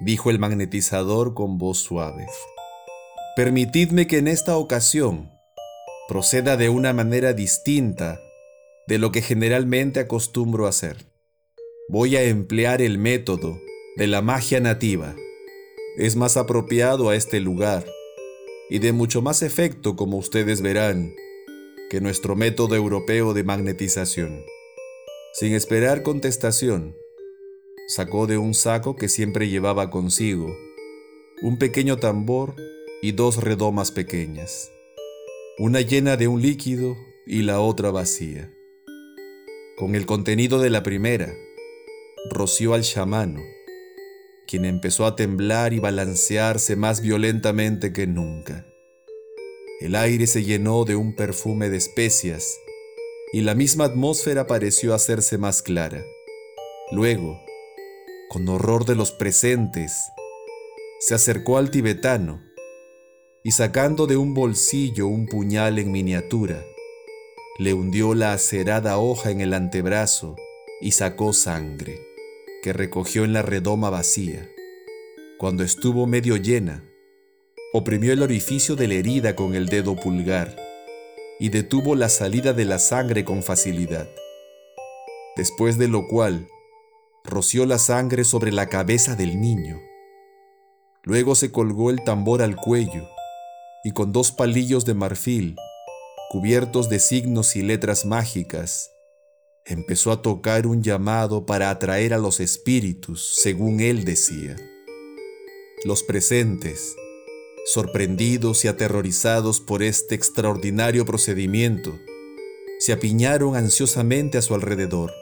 dijo 0.00 0.30
el 0.30 0.38
magnetizador 0.38 1.34
con 1.34 1.58
voz 1.58 1.78
suave, 1.78 2.26
permitidme 3.34 4.06
que 4.06 4.18
en 4.18 4.28
esta 4.28 4.56
ocasión 4.56 5.32
proceda 6.06 6.56
de 6.56 6.68
una 6.68 6.92
manera 6.92 7.32
distinta 7.32 8.20
de 8.86 8.98
lo 8.98 9.10
que 9.12 9.20
generalmente 9.20 10.00
acostumbro 10.00 10.66
hacer. 10.66 11.07
Voy 11.90 12.16
a 12.16 12.22
emplear 12.22 12.82
el 12.82 12.98
método 12.98 13.62
de 13.96 14.06
la 14.08 14.20
magia 14.20 14.60
nativa. 14.60 15.16
Es 15.96 16.16
más 16.16 16.36
apropiado 16.36 17.08
a 17.08 17.16
este 17.16 17.40
lugar 17.40 17.86
y 18.68 18.78
de 18.78 18.92
mucho 18.92 19.22
más 19.22 19.40
efecto, 19.40 19.96
como 19.96 20.18
ustedes 20.18 20.60
verán, 20.60 21.14
que 21.88 22.02
nuestro 22.02 22.36
método 22.36 22.74
europeo 22.74 23.32
de 23.32 23.42
magnetización. 23.42 24.44
Sin 25.32 25.54
esperar 25.54 26.02
contestación, 26.02 26.94
sacó 27.86 28.26
de 28.26 28.36
un 28.36 28.52
saco 28.52 28.94
que 28.94 29.08
siempre 29.08 29.48
llevaba 29.48 29.88
consigo 29.88 30.54
un 31.40 31.56
pequeño 31.56 31.96
tambor 31.96 32.54
y 33.00 33.12
dos 33.12 33.42
redomas 33.42 33.92
pequeñas, 33.92 34.70
una 35.58 35.80
llena 35.80 36.18
de 36.18 36.28
un 36.28 36.42
líquido 36.42 36.98
y 37.26 37.44
la 37.44 37.60
otra 37.60 37.90
vacía. 37.90 38.52
Con 39.78 39.94
el 39.94 40.04
contenido 40.04 40.60
de 40.60 40.68
la 40.68 40.82
primera, 40.82 41.32
roció 42.30 42.74
al 42.74 42.82
chamano, 42.82 43.40
quien 44.46 44.64
empezó 44.64 45.06
a 45.06 45.16
temblar 45.16 45.72
y 45.72 45.78
balancearse 45.78 46.76
más 46.76 47.00
violentamente 47.00 47.92
que 47.92 48.06
nunca. 48.06 48.66
El 49.80 49.94
aire 49.94 50.26
se 50.26 50.42
llenó 50.42 50.84
de 50.84 50.96
un 50.96 51.14
perfume 51.14 51.70
de 51.70 51.76
especias 51.76 52.58
y 53.32 53.42
la 53.42 53.54
misma 53.54 53.84
atmósfera 53.84 54.46
pareció 54.46 54.94
hacerse 54.94 55.38
más 55.38 55.62
clara. 55.62 56.02
Luego, 56.90 57.40
con 58.28 58.48
horror 58.48 58.84
de 58.86 58.96
los 58.96 59.12
presentes, 59.12 59.92
se 60.98 61.14
acercó 61.14 61.58
al 61.58 61.70
tibetano 61.70 62.42
y 63.44 63.52
sacando 63.52 64.06
de 64.06 64.16
un 64.16 64.34
bolsillo 64.34 65.06
un 65.06 65.26
puñal 65.26 65.78
en 65.78 65.92
miniatura, 65.92 66.64
le 67.58 67.74
hundió 67.74 68.14
la 68.14 68.32
acerada 68.32 68.98
hoja 68.98 69.30
en 69.30 69.40
el 69.40 69.54
antebrazo 69.54 70.36
y 70.80 70.92
sacó 70.92 71.32
sangre, 71.32 72.00
que 72.62 72.72
recogió 72.72 73.24
en 73.24 73.32
la 73.32 73.42
redoma 73.42 73.90
vacía. 73.90 74.48
Cuando 75.38 75.62
estuvo 75.62 76.06
medio 76.06 76.36
llena, 76.36 76.84
oprimió 77.72 78.12
el 78.12 78.22
orificio 78.22 78.76
de 78.76 78.88
la 78.88 78.94
herida 78.94 79.36
con 79.36 79.54
el 79.54 79.66
dedo 79.66 79.96
pulgar 79.96 80.56
y 81.38 81.50
detuvo 81.50 81.94
la 81.94 82.08
salida 82.08 82.52
de 82.52 82.64
la 82.64 82.78
sangre 82.78 83.24
con 83.24 83.42
facilidad. 83.42 84.08
Después 85.36 85.78
de 85.78 85.86
lo 85.86 86.08
cual, 86.08 86.48
roció 87.24 87.66
la 87.66 87.78
sangre 87.78 88.24
sobre 88.24 88.50
la 88.50 88.68
cabeza 88.68 89.14
del 89.14 89.40
niño. 89.40 89.80
Luego 91.04 91.34
se 91.34 91.52
colgó 91.52 91.90
el 91.90 92.02
tambor 92.02 92.42
al 92.42 92.56
cuello 92.56 93.08
y 93.84 93.92
con 93.92 94.12
dos 94.12 94.32
palillos 94.32 94.84
de 94.84 94.94
marfil, 94.94 95.56
cubiertos 96.30 96.88
de 96.88 96.98
signos 96.98 97.54
y 97.54 97.62
letras 97.62 98.04
mágicas, 98.04 98.90
empezó 99.68 100.10
a 100.12 100.22
tocar 100.22 100.66
un 100.66 100.82
llamado 100.82 101.44
para 101.44 101.70
atraer 101.70 102.14
a 102.14 102.18
los 102.18 102.40
espíritus, 102.40 103.34
según 103.36 103.80
él 103.80 104.04
decía. 104.04 104.56
Los 105.84 106.02
presentes, 106.02 106.96
sorprendidos 107.66 108.64
y 108.64 108.68
aterrorizados 108.68 109.60
por 109.60 109.82
este 109.82 110.14
extraordinario 110.14 111.04
procedimiento, 111.04 111.98
se 112.78 112.92
apiñaron 112.92 113.56
ansiosamente 113.56 114.38
a 114.38 114.42
su 114.42 114.54
alrededor. 114.54 115.12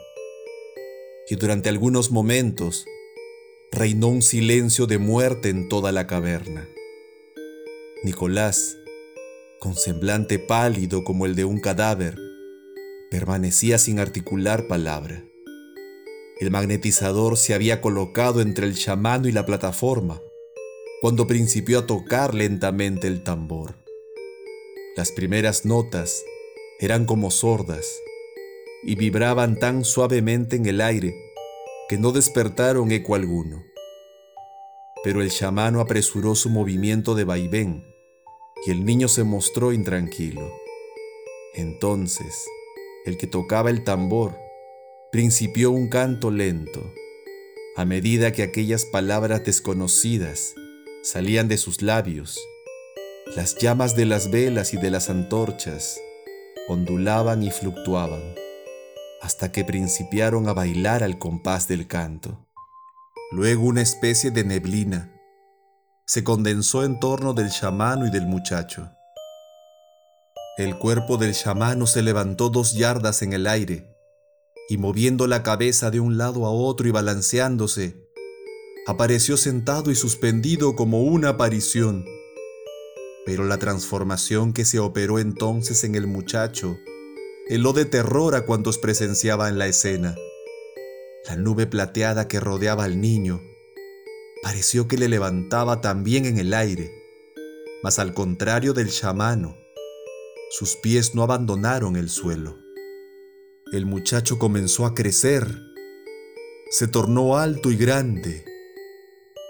Y 1.29 1.35
durante 1.35 1.67
algunos 1.67 2.09
momentos 2.11 2.85
reinó 3.71 4.07
un 4.07 4.21
silencio 4.21 4.87
de 4.87 4.97
muerte 4.97 5.49
en 5.49 5.67
toda 5.67 5.91
la 5.91 6.07
caverna. 6.07 6.69
Nicolás, 8.03 8.77
con 9.59 9.75
semblante 9.75 10.39
pálido 10.39 11.03
como 11.03 11.25
el 11.25 11.35
de 11.35 11.43
un 11.43 11.59
cadáver, 11.59 12.26
permanecía 13.09 13.77
sin 13.77 13.99
articular 13.99 14.67
palabra. 14.67 15.23
El 16.39 16.51
magnetizador 16.51 17.37
se 17.37 17.53
había 17.53 17.81
colocado 17.81 18.41
entre 18.41 18.67
el 18.67 18.75
chamano 18.75 19.27
y 19.27 19.31
la 19.31 19.45
plataforma 19.45 20.21
cuando 21.01 21.27
principió 21.27 21.79
a 21.79 21.87
tocar 21.87 22.33
lentamente 22.33 23.07
el 23.07 23.23
tambor. 23.23 23.75
Las 24.95 25.11
primeras 25.11 25.63
notas 25.65 26.23
eran 26.79 27.05
como 27.05 27.31
sordas 27.31 27.87
y 28.83 28.95
vibraban 28.95 29.59
tan 29.59 29.83
suavemente 29.83 30.55
en 30.55 30.65
el 30.65 30.81
aire 30.81 31.13
que 31.87 31.97
no 31.97 32.11
despertaron 32.11 32.91
eco 32.91 33.15
alguno. 33.15 33.63
Pero 35.03 35.21
el 35.21 35.31
chamano 35.31 35.79
apresuró 35.79 36.35
su 36.35 36.49
movimiento 36.49 37.15
de 37.15 37.23
vaivén 37.23 37.83
y 38.65 38.71
el 38.71 38.83
niño 38.83 39.07
se 39.07 39.23
mostró 39.23 39.71
intranquilo. 39.71 40.51
Entonces, 41.53 42.45
el 43.07 43.17
que 43.17 43.25
tocaba 43.25 43.69
el 43.69 43.83
tambor 43.83 44.37
principió 45.11 45.71
un 45.71 45.87
canto 45.87 46.29
lento. 46.29 46.93
A 47.77 47.85
medida 47.85 48.33
que 48.33 48.43
aquellas 48.43 48.85
palabras 48.85 49.45
desconocidas 49.45 50.53
salían 51.03 51.47
de 51.47 51.57
sus 51.57 51.81
labios, 51.81 52.37
las 53.35 53.55
llamas 53.55 53.95
de 53.95 54.05
las 54.05 54.29
velas 54.29 54.73
y 54.73 54.77
de 54.77 54.91
las 54.91 55.09
antorchas 55.09 55.99
ondulaban 56.67 57.43
y 57.43 57.51
fluctuaban 57.51 58.35
hasta 59.21 59.51
que 59.51 59.63
principiaron 59.63 60.47
a 60.49 60.53
bailar 60.53 61.03
al 61.03 61.17
compás 61.17 61.67
del 61.67 61.87
canto. 61.87 62.45
Luego 63.31 63.65
una 63.65 63.81
especie 63.81 64.31
de 64.31 64.43
neblina 64.43 65.13
se 66.05 66.23
condensó 66.23 66.83
en 66.83 66.99
torno 66.99 67.33
del 67.33 67.49
chamano 67.49 68.05
y 68.05 68.11
del 68.11 68.27
muchacho. 68.27 68.91
El 70.57 70.79
cuerpo 70.79 71.17
del 71.17 71.35
chamano 71.35 71.85
se 71.85 72.01
levantó 72.01 72.49
dos 72.49 72.73
yardas 72.73 73.21
en 73.21 73.31
el 73.31 73.45
aire 73.45 73.95
y 74.67 74.79
moviendo 74.79 75.27
la 75.27 75.43
cabeza 75.43 75.91
de 75.91 75.99
un 75.99 76.17
lado 76.17 76.47
a 76.47 76.49
otro 76.49 76.87
y 76.87 76.91
balanceándose, 76.91 78.09
apareció 78.87 79.37
sentado 79.37 79.91
y 79.91 79.95
suspendido 79.95 80.75
como 80.75 81.03
una 81.03 81.29
aparición. 81.29 82.05
Pero 83.23 83.43
la 83.43 83.59
transformación 83.59 84.51
que 84.51 84.65
se 84.65 84.79
operó 84.79 85.19
entonces 85.19 85.83
en 85.83 85.93
el 85.93 86.07
muchacho 86.07 86.75
heló 87.47 87.71
de 87.71 87.85
terror 87.85 88.33
a 88.33 88.47
cuantos 88.47 88.79
presenciaban 88.79 89.59
la 89.59 89.67
escena. 89.67 90.15
La 91.29 91.35
nube 91.35 91.67
plateada 91.67 92.27
que 92.27 92.39
rodeaba 92.39 92.85
al 92.85 92.99
niño 92.99 93.43
pareció 94.41 94.87
que 94.87 94.97
le 94.97 95.07
levantaba 95.07 95.81
también 95.81 96.25
en 96.25 96.39
el 96.39 96.55
aire, 96.55 96.91
mas 97.83 97.99
al 97.99 98.15
contrario 98.15 98.73
del 98.73 98.89
chamano, 98.89 99.55
sus 100.49 100.75
pies 100.77 101.13
no 101.13 101.23
abandonaron 101.23 101.95
el 101.95 102.09
suelo. 102.09 102.57
El 103.73 103.85
muchacho 103.85 104.39
comenzó 104.39 104.85
a 104.85 104.93
crecer, 104.93 105.45
se 106.69 106.87
tornó 106.87 107.37
alto 107.37 107.69
y 107.69 107.75
grande, 107.75 108.45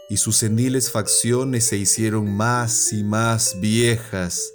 y 0.10 0.18
sus 0.18 0.38
seniles 0.38 0.92
facciones 0.92 1.66
se 1.66 1.78
hicieron 1.78 2.36
más 2.36 2.94
y 2.94 3.04
más 3.04 3.60
viejas 3.60 4.52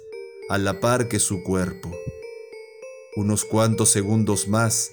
a 0.49 0.57
la 0.57 0.79
par 0.79 1.07
que 1.07 1.19
su 1.19 1.43
cuerpo. 1.43 1.91
Unos 3.15 3.45
cuantos 3.45 3.89
segundos 3.89 4.47
más, 4.47 4.91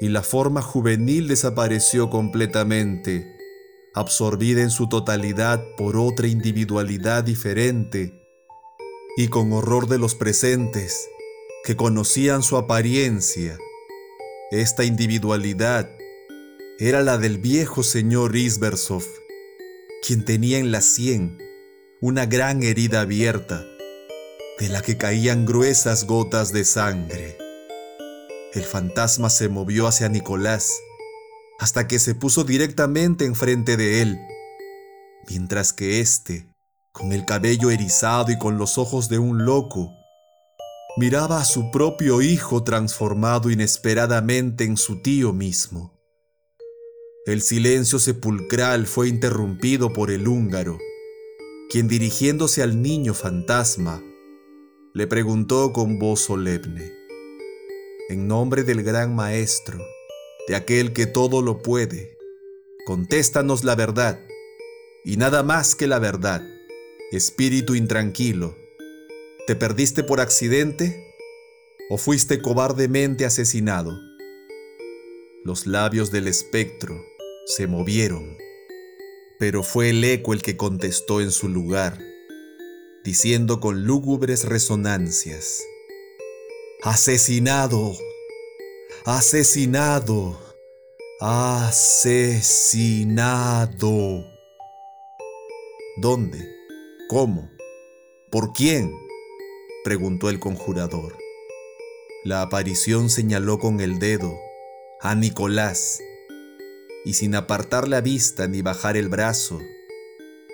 y 0.00 0.08
la 0.08 0.22
forma 0.22 0.62
juvenil 0.62 1.26
desapareció 1.26 2.10
completamente 2.10 3.36
absorbida 3.92 4.62
en 4.62 4.70
su 4.70 4.88
totalidad 4.88 5.64
por 5.76 5.96
otra 5.96 6.28
individualidad 6.28 7.24
diferente, 7.24 8.19
y 9.20 9.28
con 9.28 9.52
horror 9.52 9.86
de 9.86 9.98
los 9.98 10.14
presentes, 10.14 11.10
que 11.62 11.76
conocían 11.76 12.42
su 12.42 12.56
apariencia, 12.56 13.58
esta 14.50 14.82
individualidad 14.82 15.90
era 16.78 17.02
la 17.02 17.18
del 17.18 17.36
viejo 17.36 17.82
señor 17.82 18.34
Isbersov, 18.34 19.04
quien 20.02 20.24
tenía 20.24 20.56
en 20.56 20.72
la 20.72 20.80
sien 20.80 21.36
una 22.00 22.24
gran 22.24 22.62
herida 22.62 23.02
abierta, 23.02 23.66
de 24.58 24.70
la 24.70 24.80
que 24.80 24.96
caían 24.96 25.44
gruesas 25.44 26.06
gotas 26.06 26.50
de 26.54 26.64
sangre. 26.64 27.36
El 28.54 28.62
fantasma 28.62 29.28
se 29.28 29.50
movió 29.50 29.86
hacia 29.86 30.08
Nicolás, 30.08 30.72
hasta 31.58 31.86
que 31.86 31.98
se 31.98 32.14
puso 32.14 32.44
directamente 32.44 33.26
enfrente 33.26 33.76
de 33.76 34.00
él, 34.00 34.18
mientras 35.28 35.74
que 35.74 36.00
éste, 36.00 36.46
con 36.92 37.12
el 37.12 37.24
cabello 37.24 37.70
erizado 37.70 38.32
y 38.32 38.38
con 38.38 38.58
los 38.58 38.78
ojos 38.78 39.08
de 39.08 39.18
un 39.18 39.44
loco, 39.44 39.90
miraba 40.96 41.40
a 41.40 41.44
su 41.44 41.70
propio 41.70 42.20
hijo 42.20 42.64
transformado 42.64 43.50
inesperadamente 43.50 44.64
en 44.64 44.76
su 44.76 45.00
tío 45.02 45.32
mismo. 45.32 45.98
El 47.26 47.42
silencio 47.42 47.98
sepulcral 47.98 48.86
fue 48.86 49.08
interrumpido 49.08 49.92
por 49.92 50.10
el 50.10 50.26
húngaro, 50.26 50.78
quien 51.70 51.86
dirigiéndose 51.86 52.62
al 52.62 52.82
niño 52.82 53.14
fantasma, 53.14 54.02
le 54.92 55.06
preguntó 55.06 55.72
con 55.72 56.00
voz 56.00 56.20
solemne, 56.20 56.92
en 58.08 58.26
nombre 58.26 58.64
del 58.64 58.82
gran 58.82 59.14
maestro, 59.14 59.78
de 60.48 60.56
aquel 60.56 60.92
que 60.92 61.06
todo 61.06 61.42
lo 61.42 61.62
puede, 61.62 62.18
contéstanos 62.84 63.62
la 63.62 63.76
verdad, 63.76 64.18
y 65.04 65.16
nada 65.16 65.44
más 65.44 65.76
que 65.76 65.86
la 65.86 66.00
verdad, 66.00 66.42
espíritu 67.12 67.74
intranquilo. 67.74 68.56
¿Te 69.46 69.56
perdiste 69.56 70.04
por 70.04 70.20
accidente 70.20 71.16
o 71.90 71.98
fuiste 71.98 72.40
cobardemente 72.40 73.24
asesinado? 73.24 73.98
Los 75.44 75.66
labios 75.66 76.12
del 76.12 76.28
espectro 76.28 77.04
se 77.46 77.66
movieron, 77.66 78.38
pero 79.40 79.64
fue 79.64 79.90
el 79.90 80.04
eco 80.04 80.34
el 80.34 80.42
que 80.42 80.56
contestó 80.56 81.20
en 81.20 81.32
su 81.32 81.48
lugar, 81.48 81.98
diciendo 83.02 83.58
con 83.58 83.84
lúgubres 83.84 84.44
resonancias, 84.44 85.64
Asesinado, 86.82 87.92
asesinado, 89.04 90.40
asesinado. 91.20 92.24
¿Dónde? 95.98 96.59
¿Cómo? 97.10 97.50
¿Por 98.30 98.52
quién? 98.52 98.94
preguntó 99.82 100.30
el 100.30 100.38
conjurador. 100.38 101.18
La 102.22 102.40
aparición 102.40 103.10
señaló 103.10 103.58
con 103.58 103.80
el 103.80 103.98
dedo 103.98 104.32
a 105.00 105.16
Nicolás 105.16 106.00
y 107.04 107.14
sin 107.14 107.34
apartar 107.34 107.88
la 107.88 108.00
vista 108.00 108.46
ni 108.46 108.62
bajar 108.62 108.96
el 108.96 109.08
brazo, 109.08 109.58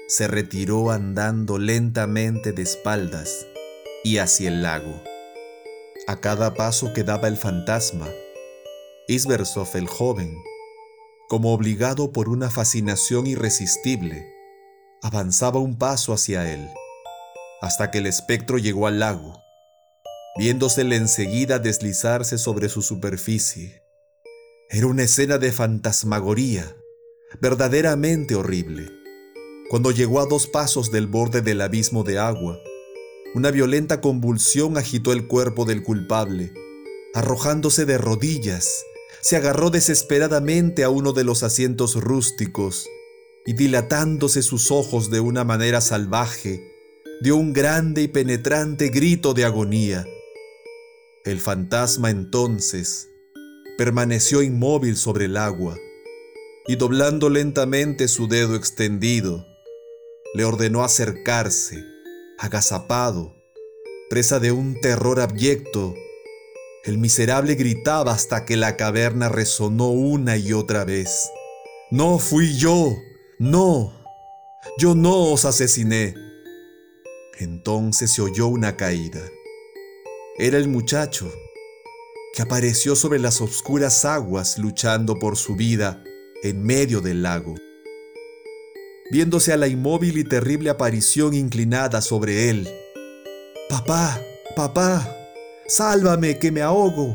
se 0.09 0.29
retiró 0.29 0.93
andando 0.93 1.59
lentamente 1.59 2.53
de 2.53 2.63
espaldas 2.63 3.47
y 4.03 4.17
hacia 4.17 4.49
el 4.49 4.63
lago. 4.63 5.03
A 6.07 6.23
cada 6.23 6.55
paso 6.55 6.95
que 6.95 7.05
daba 7.05 7.29
el 7.29 7.37
fantasma, 7.37 8.09
Isversov 9.09 9.77
el 9.77 9.89
joven, 9.89 10.35
como 11.29 11.53
obligado 11.53 12.13
por 12.13 12.31
una 12.31 12.49
fascinación 12.49 13.27
irresistible, 13.27 14.36
avanzaba 15.03 15.61
un 15.61 15.79
paso 15.79 16.13
hacia 16.13 16.53
él, 16.53 16.69
hasta 17.61 17.91
que 17.91 17.99
el 17.99 18.07
espectro 18.07 18.59
llegó 18.59 18.87
al 18.87 18.99
lago, 18.99 19.41
viéndosele 20.39 20.97
enseguida 20.97 21.59
deslizarse 21.59 22.39
sobre 22.39 22.69
su 22.69 22.83
superficie. 22.83 23.83
Era 24.71 24.87
una 24.87 25.05
escena 25.05 25.39
de 25.39 25.53
fantasmagoría, 25.53 26.77
verdaderamente 27.41 28.35
horrible. 28.35 28.91
Cuando 29.71 29.91
llegó 29.91 30.21
a 30.21 30.27
dos 30.27 30.47
pasos 30.47 30.91
del 30.91 31.07
borde 31.07 31.41
del 31.43 31.61
abismo 31.61 32.03
de 32.03 32.19
agua, 32.19 32.59
una 33.35 33.51
violenta 33.51 34.01
convulsión 34.01 34.77
agitó 34.77 35.13
el 35.13 35.27
cuerpo 35.27 35.65
del 35.65 35.83
culpable. 35.83 36.53
Arrojándose 37.15 37.85
de 37.85 37.99
rodillas, 37.99 38.85
se 39.21 39.37
agarró 39.37 39.71
desesperadamente 39.71 40.85
a 40.85 40.91
uno 40.91 41.13
de 41.13 41.25
los 41.25 41.43
asientos 41.43 41.97
rústicos 41.97 42.89
y 43.47 43.55
dilatándose 43.55 44.43
sus 44.43 44.71
ojos 44.71 45.11
de 45.11 45.21
una 45.21 45.45
manera 45.45 45.81
salvaje, 45.81 46.73
dio 47.21 47.37
un 47.37 47.53
grande 47.53 48.03
y 48.03 48.09
penetrante 48.09 48.89
grito 48.89 49.35
de 49.35 49.45
agonía. 49.45 50.05
El 51.25 51.41
fantasma 51.41 52.11
entonces 52.11 53.09
permaneció 53.79 54.43
inmóvil 54.43 54.97
sobre 54.97 55.27
el 55.27 55.37
agua 55.37 55.79
y 56.67 56.77
doblando 56.77 57.31
lentamente 57.31 58.09
su 58.09 58.27
dedo 58.27 58.57
extendido, 58.57 59.47
le 60.35 60.45
ordenó 60.45 60.83
acercarse 60.83 61.85
agazapado, 62.39 63.35
presa 64.11 64.41
de 64.41 64.53
un 64.53 64.79
terror 64.81 65.21
abyecto. 65.21 65.95
El 66.85 66.99
miserable 66.99 67.55
gritaba 67.55 68.13
hasta 68.13 68.45
que 68.45 68.57
la 68.57 68.77
caverna 68.77 69.29
resonó 69.29 69.89
una 69.89 70.37
y 70.37 70.53
otra 70.53 70.85
vez. 70.85 71.31
No 71.91 72.19
fui 72.19 72.57
yo, 72.57 72.95
no, 73.39 73.93
yo 74.79 74.95
no 74.95 75.33
os 75.33 75.45
asesiné. 75.45 76.15
Entonces 77.39 78.11
se 78.13 78.23
oyó 78.23 78.49
una 78.49 78.77
caída. 78.77 79.21
Era 80.39 80.59
el 80.59 80.69
muchacho, 80.69 81.31
que 82.35 82.43
apareció 82.43 82.97
sobre 82.97 83.19
las 83.19 83.41
oscuras 83.41 84.05
aguas 84.05 84.59
luchando 84.59 85.19
por 85.19 85.37
su 85.37 85.57
vida 85.57 86.03
en 86.43 86.63
medio 86.63 87.01
del 87.01 87.23
lago 87.23 87.55
viéndose 89.11 89.53
a 89.53 89.57
la 89.57 89.69
inmóvil 89.69 90.19
y 90.19 90.25
terrible 90.25 90.71
aparición 90.71 91.35
inclinada 91.35 92.01
sobre 92.01 92.51
él. 92.51 92.69
Papá, 93.69 94.21
papá, 94.55 95.17
sálvame, 95.67 96.39
que 96.39 96.51
me 96.51 96.63
ahogo, 96.63 97.15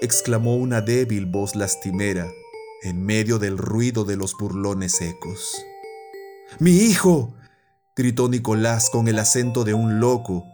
exclamó 0.00 0.56
una 0.56 0.80
débil 0.80 1.26
voz 1.26 1.54
lastimera 1.54 2.32
en 2.84 3.04
medio 3.04 3.38
del 3.38 3.56
ruido 3.56 4.04
de 4.04 4.16
los 4.16 4.34
burlones 4.34 4.92
secos. 4.92 5.56
Mi 6.58 6.76
hijo, 6.76 7.34
gritó 7.96 8.28
Nicolás 8.28 8.90
con 8.90 9.08
el 9.08 9.18
acento 9.18 9.64
de 9.64 9.72
un 9.72 10.00
loco 10.00 10.44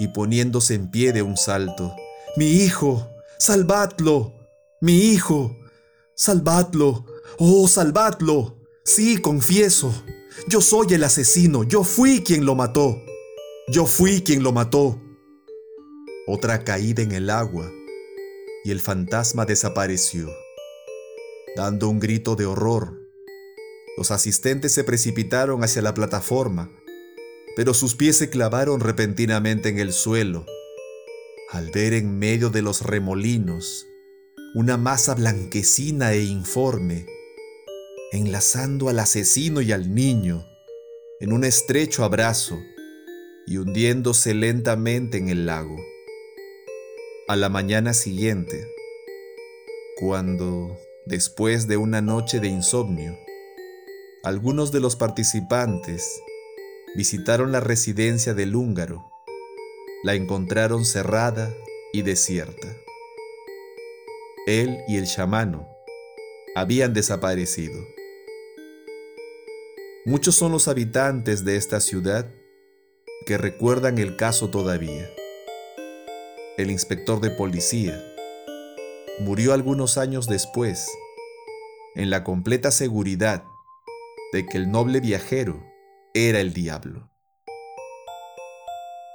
y 0.00 0.08
poniéndose 0.08 0.74
en 0.74 0.90
pie 0.90 1.12
de 1.12 1.22
un 1.22 1.36
salto. 1.36 1.94
Mi 2.36 2.46
hijo, 2.46 3.08
salvadlo, 3.38 4.34
mi 4.80 5.12
hijo, 5.12 5.56
salvadlo, 6.16 7.06
oh, 7.38 7.68
salvadlo. 7.68 8.58
Sí, 8.84 9.18
confieso. 9.18 9.92
Yo 10.48 10.60
soy 10.60 10.88
el 10.90 11.04
asesino. 11.04 11.62
Yo 11.62 11.84
fui 11.84 12.22
quien 12.22 12.44
lo 12.44 12.54
mató. 12.54 13.00
Yo 13.68 13.86
fui 13.86 14.22
quien 14.22 14.42
lo 14.42 14.52
mató. 14.52 15.00
Otra 16.26 16.64
caída 16.64 17.02
en 17.02 17.12
el 17.12 17.30
agua 17.30 17.70
y 18.64 18.70
el 18.70 18.80
fantasma 18.80 19.44
desapareció. 19.44 20.28
Dando 21.58 21.88
un 21.88 21.98
grito 21.98 22.36
de 22.36 22.46
horror, 22.46 23.00
los 23.96 24.12
asistentes 24.12 24.70
se 24.70 24.84
precipitaron 24.84 25.64
hacia 25.64 25.82
la 25.82 25.92
plataforma, 25.92 26.70
pero 27.56 27.74
sus 27.74 27.96
pies 27.96 28.16
se 28.16 28.30
clavaron 28.30 28.78
repentinamente 28.78 29.68
en 29.68 29.80
el 29.80 29.92
suelo 29.92 30.46
al 31.50 31.72
ver 31.72 31.94
en 31.94 32.16
medio 32.16 32.50
de 32.50 32.62
los 32.62 32.82
remolinos 32.82 33.88
una 34.54 34.76
masa 34.76 35.16
blanquecina 35.16 36.12
e 36.12 36.22
informe 36.22 37.06
enlazando 38.12 38.88
al 38.88 39.00
asesino 39.00 39.60
y 39.60 39.72
al 39.72 39.92
niño 39.92 40.46
en 41.18 41.32
un 41.32 41.42
estrecho 41.42 42.04
abrazo 42.04 42.56
y 43.48 43.56
hundiéndose 43.56 44.32
lentamente 44.32 45.18
en 45.18 45.28
el 45.28 45.46
lago. 45.46 45.76
A 47.26 47.34
la 47.34 47.48
mañana 47.48 47.94
siguiente, 47.94 48.64
cuando, 49.98 50.78
después 51.08 51.66
de 51.66 51.78
una 51.78 52.02
noche 52.02 52.38
de 52.38 52.48
insomnio, 52.48 53.18
algunos 54.22 54.72
de 54.72 54.80
los 54.80 54.94
participantes 54.94 56.20
visitaron 56.94 57.50
la 57.50 57.60
residencia 57.60 58.34
del 58.34 58.54
húngaro, 58.54 59.10
la 60.02 60.14
encontraron 60.14 60.84
cerrada 60.84 61.50
y 61.94 62.02
desierta. 62.02 62.68
Él 64.46 64.80
y 64.86 64.98
el 64.98 65.06
chamano 65.06 65.66
habían 66.54 66.92
desaparecido. 66.92 67.82
Muchos 70.04 70.34
son 70.34 70.52
los 70.52 70.68
habitantes 70.68 71.42
de 71.42 71.56
esta 71.56 71.80
ciudad 71.80 72.30
que 73.24 73.38
recuerdan 73.38 73.96
el 73.96 74.16
caso 74.16 74.50
todavía. 74.50 75.10
El 76.58 76.70
inspector 76.70 77.20
de 77.20 77.30
policía 77.30 78.07
murió 79.20 79.52
algunos 79.52 79.98
años 79.98 80.26
después, 80.26 80.88
en 81.94 82.10
la 82.10 82.24
completa 82.24 82.70
seguridad 82.70 83.44
de 84.32 84.46
que 84.46 84.58
el 84.58 84.70
noble 84.70 85.00
viajero 85.00 85.64
era 86.14 86.40
el 86.40 86.52
diablo. 86.52 87.10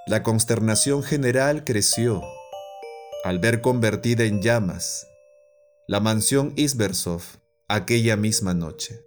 La 0.08 0.24
consternación 0.24 1.04
general 1.04 1.64
creció 1.64 2.22
al 3.24 3.40
ver 3.40 3.62
convertida 3.62 4.26
en 4.26 4.42
llamas 4.42 5.08
la 5.88 6.00
mansión 6.00 6.54
Isbersov 6.56 7.22
aquella 7.68 8.18
misma 8.18 8.54
noche 8.54 9.04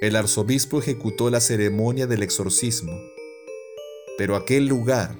el 0.00 0.14
arzobispo 0.14 0.78
ejecutó 0.78 1.28
la 1.28 1.40
ceremonia 1.40 2.06
del 2.06 2.22
exorcismo, 2.22 2.92
pero 4.16 4.36
aquel 4.36 4.68
lugar 4.68 5.16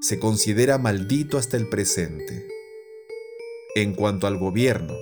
se 0.00 0.18
considera 0.18 0.78
maldito 0.78 1.36
hasta 1.36 1.58
el 1.58 1.68
presente. 1.68 2.48
En 3.76 3.94
cuanto 3.94 4.26
al 4.26 4.36
gobierno, 4.36 4.96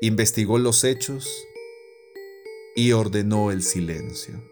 investigó 0.00 0.56
los 0.56 0.84
hechos 0.84 1.46
y 2.74 2.92
ordenó 2.92 3.50
el 3.50 3.62
silencio. 3.62 4.42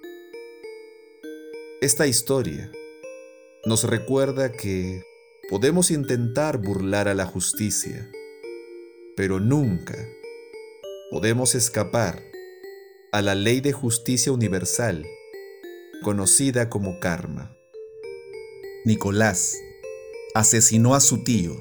Esta 1.81 2.07
historia 2.07 2.71
nos 3.65 3.85
recuerda 3.85 4.53
que 4.53 5.03
podemos 5.49 5.91
intentar 5.91 6.59
burlar 6.59 7.09
a 7.09 7.15
la 7.15 7.25
justicia, 7.25 8.11
pero 9.17 9.41
nunca 9.41 10.07
podemos 11.11 11.55
escapar 11.55 12.23
a 13.13 13.23
la 13.23 13.35
ley 13.35 13.63
de 13.63 13.73
justicia 13.73 14.31
universal, 14.31 15.07
conocida 16.03 16.69
como 16.69 17.01
karma. 17.01 17.57
Nicolás 18.85 19.57
asesinó 20.35 20.95
a 20.95 21.01
su 21.01 21.25
tío, 21.25 21.57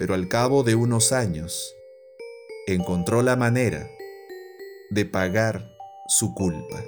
pero 0.00 0.14
al 0.14 0.28
cabo 0.28 0.62
de 0.62 0.74
unos 0.74 1.12
años 1.12 1.76
encontró 2.66 3.22
la 3.22 3.36
manera 3.36 3.86
de 4.88 5.04
pagar 5.04 5.76
su 6.08 6.34
culpa. 6.34 6.82